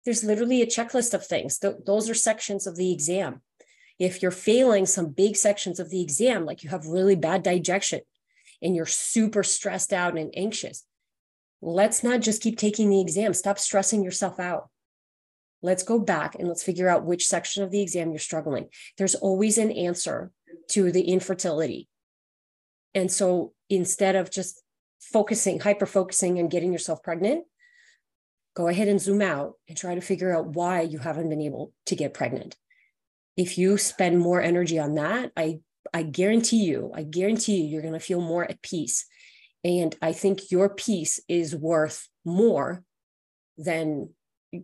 There's 0.03 0.23
literally 0.23 0.61
a 0.61 0.67
checklist 0.67 1.13
of 1.13 1.25
things. 1.25 1.59
Th- 1.59 1.75
those 1.85 2.09
are 2.09 2.13
sections 2.13 2.67
of 2.67 2.75
the 2.75 2.91
exam. 2.91 3.41
If 3.99 4.21
you're 4.21 4.31
failing 4.31 4.85
some 4.85 5.09
big 5.09 5.35
sections 5.35 5.79
of 5.79 5.89
the 5.89 6.01
exam, 6.01 6.45
like 6.45 6.63
you 6.63 6.69
have 6.69 6.85
really 6.85 7.15
bad 7.15 7.43
digestion 7.43 8.01
and 8.61 8.75
you're 8.75 8.85
super 8.85 9.43
stressed 9.43 9.93
out 9.93 10.17
and 10.17 10.33
anxious, 10.35 10.85
let's 11.61 12.03
not 12.03 12.21
just 12.21 12.41
keep 12.41 12.57
taking 12.57 12.89
the 12.89 13.01
exam. 13.01 13.33
Stop 13.33 13.57
stressing 13.57 14.03
yourself 14.03 14.39
out 14.39 14.69
Let's 15.65 15.81
go 15.81 15.97
back 15.97 16.35
and 16.35 16.47
let's 16.47 16.61
figure 16.61 16.87
out 16.87 17.05
which 17.05 17.25
section 17.25 17.63
of 17.63 17.71
the 17.71 17.81
exam 17.81 18.11
you're 18.11 18.19
struggling. 18.19 18.67
There's 18.99 19.15
always 19.15 19.57
an 19.57 19.71
answer 19.71 20.31
to 20.69 20.91
the 20.91 21.01
infertility. 21.01 21.87
And 22.93 23.11
so 23.11 23.53
instead 23.67 24.15
of 24.15 24.29
just 24.29 24.61
focusing, 24.99 25.59
hyper 25.59 25.87
focusing 25.87 26.37
and 26.37 26.51
getting 26.51 26.71
yourself 26.71 27.01
pregnant, 27.01 27.45
go 28.55 28.67
ahead 28.67 28.87
and 28.87 29.01
zoom 29.01 29.23
out 29.23 29.53
and 29.67 29.75
try 29.75 29.95
to 29.95 30.01
figure 30.01 30.37
out 30.37 30.49
why 30.49 30.81
you 30.81 30.99
haven't 30.99 31.29
been 31.29 31.41
able 31.41 31.73
to 31.87 31.95
get 31.95 32.13
pregnant. 32.13 32.55
If 33.37 33.57
you 33.57 33.77
spend 33.77 34.19
more 34.19 34.41
energy 34.41 34.79
on 34.79 34.95
that, 34.95 35.31
I 35.35 35.59
I 35.93 36.03
guarantee 36.03 36.63
you, 36.63 36.91
I 36.93 37.03
guarantee 37.03 37.57
you 37.57 37.67
you're 37.67 37.81
going 37.81 37.93
to 37.93 37.99
feel 37.99 38.21
more 38.21 38.43
at 38.43 38.61
peace. 38.61 39.05
And 39.63 39.95
I 40.01 40.13
think 40.13 40.51
your 40.51 40.69
peace 40.69 41.19
is 41.27 41.55
worth 41.55 42.07
more 42.23 42.83
than 43.57 44.09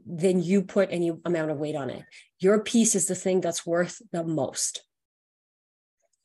than 0.06 0.42
you 0.42 0.62
put 0.62 0.90
any 0.92 1.12
amount 1.26 1.52
of 1.52 1.58
weight 1.58 1.76
on 1.76 1.90
it. 1.90 2.04
Your 2.40 2.64
peace 2.64 2.96
is 2.96 3.08
the 3.08 3.16
thing 3.16 3.42
that's 3.42 3.66
worth 3.66 4.02
the 4.12 4.24
most. 4.24 4.84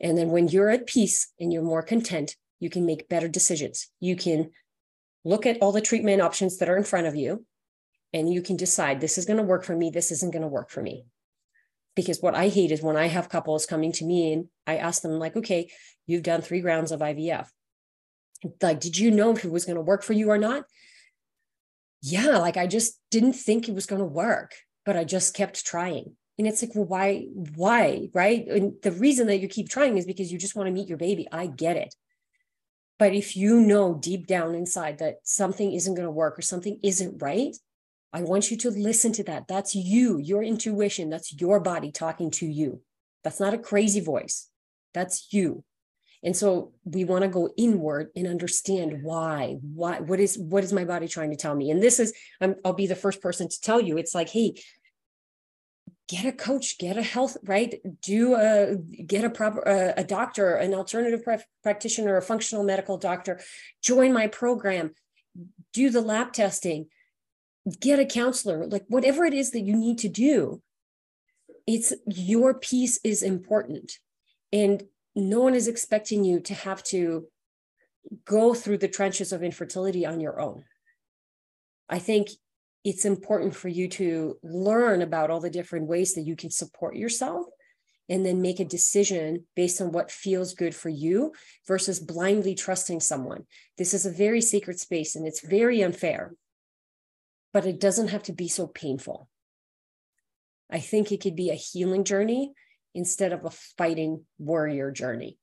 And 0.01 0.17
then 0.17 0.31
when 0.31 0.49
you're 0.49 0.71
at 0.71 0.87
peace 0.87 1.33
and 1.41 1.53
you're 1.53 1.63
more 1.63 1.83
content, 1.83 2.37
you 2.61 2.71
can 2.71 2.87
make 2.87 3.09
better 3.09 3.29
decisions. 3.29 3.89
You 3.99 4.15
can 4.15 4.51
look 5.25 5.47
at 5.47 5.59
all 5.61 5.73
the 5.73 5.81
treatment 5.81 6.23
options 6.23 6.59
that 6.59 6.69
are 6.69 6.77
in 6.77 6.85
front 6.85 7.07
of 7.07 7.17
you 7.17 7.45
and 8.13 8.33
you 8.33 8.43
can 8.43 8.57
decide 8.57 9.01
this 9.01 9.19
is 9.19 9.25
going 9.25 9.39
to 9.39 9.43
work 9.43 9.65
for 9.65 9.77
me, 9.77 9.91
this 9.91 10.13
isn't 10.13 10.33
going 10.33 10.43
to 10.43 10.49
work 10.49 10.71
for 10.71 10.83
me. 10.83 11.07
Because 11.97 12.21
what 12.21 12.37
I 12.37 12.49
hate 12.49 12.71
is 12.71 12.83
when 12.83 12.97
I 12.97 13.07
have 13.07 13.29
couples 13.29 13.67
coming 13.67 13.91
to 13.93 14.05
me 14.05 14.33
and 14.33 14.49
I 14.67 14.77
ask 14.77 15.03
them, 15.03 15.19
like, 15.19 15.35
okay, 15.35 15.71
you've 16.07 16.23
done 16.23 16.43
three 16.43 16.63
rounds 16.63 16.93
of 16.93 17.01
IVF. 17.01 17.49
Like, 18.63 18.79
did 18.81 18.97
you 18.97 19.11
know 19.11 19.33
if 19.33 19.45
it 19.45 19.51
was 19.51 19.65
going 19.65 19.77
to 19.77 19.83
work 19.83 20.05
for 20.05 20.13
you 20.13 20.31
or 20.31 20.39
not? 20.39 20.65
yeah, 22.03 22.39
like 22.39 22.57
I 22.57 22.67
just 22.67 23.01
didn't 23.11 23.33
think 23.33 23.69
it 23.69 23.75
was 23.75 23.87
going 23.87 24.01
to 24.01 24.07
work, 24.07 24.55
but 24.85 24.97
I 24.97 25.03
just 25.03 25.35
kept 25.35 25.67
trying. 25.67 26.17
And 26.39 26.47
it's 26.47 26.63
like, 26.63 26.75
well, 26.75 26.85
why, 26.85 27.27
why, 27.33 28.11
right? 28.15 28.47
And 28.47 28.75
the 28.83 28.93
reason 28.93 29.27
that 29.27 29.39
you 29.39 29.49
keep 29.49 29.69
trying 29.69 29.97
is 29.97 30.07
because 30.07 30.31
you 30.31 30.39
just 30.39 30.55
want 30.55 30.69
to 30.69 30.73
meet 30.73 30.89
your 30.89 30.99
baby. 30.99 31.27
I 31.33 31.47
get 31.47 31.77
it. 31.77 31.95
But 32.99 33.13
if 33.13 33.37
you 33.37 33.61
know 33.61 33.95
deep 33.95 34.27
down 34.27 34.55
inside 34.55 34.99
that 34.99 35.17
something 35.25 35.73
isn't 35.73 35.95
going 35.95 36.07
to 36.07 36.11
work 36.11 36.39
or 36.39 36.43
something 36.43 36.79
isn't 36.83 37.21
right, 37.21 37.57
I 38.13 38.23
want 38.23 38.51
you 38.51 38.57
to 38.59 38.71
listen 38.71 39.13
to 39.13 39.25
that. 39.25 39.49
That's 39.49 39.75
you, 39.75 40.19
your 40.19 40.43
intuition. 40.43 41.11
That's 41.11 41.39
your 41.39 41.61
body 41.61 41.93
talking 41.93 42.31
to 42.33 42.47
you. 42.47 42.81
That's 43.25 43.41
not 43.41 43.55
a 43.55 43.59
crazy 43.59 44.01
voice. 44.01 44.49
That's 44.95 45.29
you 45.33 45.65
and 46.23 46.37
so 46.37 46.73
we 46.85 47.05
want 47.05 47.23
to 47.23 47.29
go 47.29 47.51
inward 47.57 48.09
and 48.17 48.27
understand 48.27 49.03
why 49.03 49.57
why 49.63 50.01
what 50.01 50.21
is 50.21 50.37
what 50.39 50.65
is 50.65 50.73
my 50.73 50.85
body 50.85 51.09
trying 51.09 51.31
to 51.31 51.37
tell 51.37 51.55
me 51.55 51.71
and 51.71 51.83
this 51.83 51.99
is 51.99 52.13
i 52.41 52.55
will 52.65 52.73
be 52.73 52.87
the 52.87 52.97
first 52.97 53.23
person 53.23 53.49
to 53.49 53.61
tell 53.61 53.81
you 53.81 53.97
it's 53.97 54.15
like 54.15 54.29
hey 54.29 54.55
get 56.09 56.25
a 56.25 56.33
coach 56.33 56.79
get 56.79 56.97
a 56.97 57.03
health 57.03 57.37
right 57.45 57.81
do 58.03 58.35
a 58.35 58.77
get 59.05 59.25
a 59.25 59.31
proper 59.31 59.61
a, 59.61 60.01
a 60.01 60.05
doctor 60.05 60.55
an 60.55 60.75
alternative 60.75 61.23
practitioner 61.63 62.17
a 62.17 62.23
functional 62.23 62.65
medical 62.65 62.99
doctor 62.99 63.41
join 63.83 64.13
my 64.13 64.27
program 64.27 64.93
do 65.73 65.91
the 65.91 66.01
lab 66.01 66.33
testing 66.33 66.87
get 67.81 67.99
a 67.99 68.05
counselor 68.05 68.67
like 68.67 68.85
whatever 68.89 69.25
it 69.25 69.35
is 69.35 69.51
that 69.51 69.61
you 69.61 69.75
need 69.77 69.99
to 69.99 70.09
do 70.09 70.63
it's 71.67 71.93
your 72.07 72.55
peace 72.55 73.01
is 73.03 73.23
important 73.23 73.99
and 74.53 74.85
no 75.17 75.41
one 75.41 75.55
is 75.55 75.67
expecting 75.67 76.25
you 76.25 76.41
to 76.41 76.55
have 76.55 76.83
to 76.85 77.27
go 78.25 78.55
through 78.55 78.79
the 78.79 78.89
trenches 78.89 79.33
of 79.33 79.43
infertility 79.43 80.07
on 80.07 80.21
your 80.21 80.41
own. 80.41 80.65
I 81.89 81.99
think 81.99 82.29
it's 82.85 83.05
important 83.05 83.55
for 83.55 83.69
you 83.69 83.89
to 83.89 84.39
learn 84.43 85.03
about 85.03 85.31
all 85.31 85.41
the 85.41 85.51
different 85.51 85.89
ways 85.89 86.15
that 86.15 86.23
you 86.23 86.37
can 86.37 86.51
support 86.51 86.97
yourself 86.97 87.47
and 88.09 88.25
then 88.25 88.41
make 88.41 88.61
a 88.61 88.65
decision 88.65 89.45
based 89.57 89.81
on 89.81 89.91
what 89.91 90.13
feels 90.13 90.55
good 90.55 90.75
for 90.75 90.89
you 90.89 91.33
versus 91.67 91.99
blindly 91.99 92.55
trusting 92.55 93.01
someone. 93.01 93.45
This 93.79 93.93
is 93.93 94.07
a 94.07 94.13
very 94.13 94.41
sacred 94.41 94.79
space 94.79 95.17
and 95.17 95.27
it's 95.27 95.45
very 95.45 95.83
unfair, 95.83 96.35
but 97.57 97.65
it 97.65 97.81
doesn't 97.81 98.09
have 98.09 98.23
to 98.25 98.35
be 98.35 98.49
so 98.49 98.67
painful. 98.67 99.31
I 100.71 100.79
think 100.79 101.11
it 101.11 101.23
could 101.23 101.35
be 101.35 101.49
a 101.49 101.55
healing 101.55 102.05
journey 102.05 102.53
instead 102.95 103.33
of 103.33 103.47
a 103.47 103.51
fighting 103.79 104.27
warrior 104.39 104.91
journey. 104.91 105.39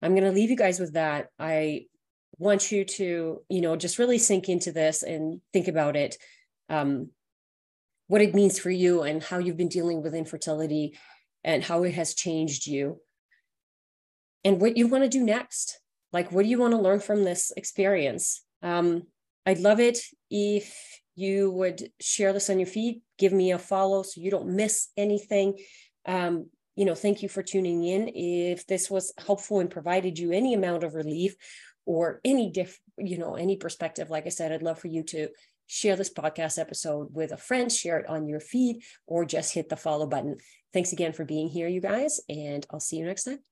I'm 0.00 0.12
going 0.12 0.24
to 0.24 0.30
leave 0.30 0.48
you 0.48 0.56
guys 0.56 0.80
with 0.80 0.94
that. 0.94 1.26
I 1.38 1.88
want 2.38 2.72
you 2.72 2.86
to, 2.86 3.42
you 3.50 3.60
know, 3.60 3.76
just 3.76 3.98
really 3.98 4.16
sink 4.16 4.48
into 4.48 4.72
this 4.72 5.02
and 5.02 5.42
think 5.52 5.68
about 5.68 5.94
it, 5.94 6.16
um, 6.70 7.10
what 8.06 8.22
it 8.22 8.34
means 8.34 8.58
for 8.58 8.70
you 8.70 9.02
and 9.02 9.22
how 9.22 9.36
you've 9.36 9.58
been 9.58 9.68
dealing 9.68 10.02
with 10.02 10.14
infertility 10.14 10.96
and 11.44 11.62
how 11.62 11.82
it 11.82 11.92
has 11.92 12.14
changed 12.14 12.66
you 12.66 12.98
and 14.42 14.58
what 14.58 14.78
you 14.78 14.88
want 14.88 15.04
to 15.04 15.10
do 15.10 15.22
next. 15.22 15.80
Like, 16.14 16.32
what 16.32 16.44
do 16.44 16.48
you 16.48 16.58
want 16.58 16.72
to 16.72 16.80
learn 16.80 17.00
from 17.00 17.24
this 17.24 17.52
experience? 17.58 18.42
Um, 18.62 19.02
I'd 19.46 19.58
love 19.58 19.80
it 19.80 19.98
if 20.30 21.00
you 21.14 21.50
would 21.50 21.90
share 22.00 22.32
this 22.32 22.50
on 22.50 22.58
your 22.58 22.66
feed, 22.66 23.02
give 23.18 23.32
me 23.32 23.52
a 23.52 23.58
follow 23.58 24.02
so 24.02 24.20
you 24.20 24.30
don't 24.30 24.56
miss 24.56 24.88
anything. 24.96 25.58
Um, 26.06 26.46
you 26.76 26.84
know, 26.84 26.94
thank 26.94 27.22
you 27.22 27.28
for 27.28 27.42
tuning 27.42 27.84
in. 27.84 28.08
If 28.08 28.66
this 28.66 28.90
was 28.90 29.12
helpful 29.18 29.60
and 29.60 29.70
provided 29.70 30.18
you 30.18 30.32
any 30.32 30.54
amount 30.54 30.84
of 30.84 30.94
relief 30.94 31.34
or 31.84 32.20
any 32.24 32.50
diff, 32.50 32.78
you 32.96 33.18
know, 33.18 33.34
any 33.34 33.56
perspective, 33.56 34.08
like 34.08 34.26
I 34.26 34.30
said, 34.30 34.52
I'd 34.52 34.62
love 34.62 34.78
for 34.78 34.88
you 34.88 35.02
to 35.04 35.28
share 35.66 35.96
this 35.96 36.12
podcast 36.12 36.58
episode 36.58 37.08
with 37.12 37.32
a 37.32 37.36
friend, 37.36 37.70
share 37.70 37.98
it 37.98 38.08
on 38.08 38.26
your 38.26 38.40
feed, 38.40 38.82
or 39.06 39.24
just 39.24 39.54
hit 39.54 39.68
the 39.68 39.76
follow 39.76 40.06
button. 40.06 40.38
Thanks 40.72 40.92
again 40.92 41.12
for 41.12 41.24
being 41.24 41.48
here, 41.48 41.68
you 41.68 41.80
guys, 41.80 42.20
and 42.28 42.66
I'll 42.70 42.80
see 42.80 42.96
you 42.96 43.04
next 43.04 43.24
time. 43.24 43.49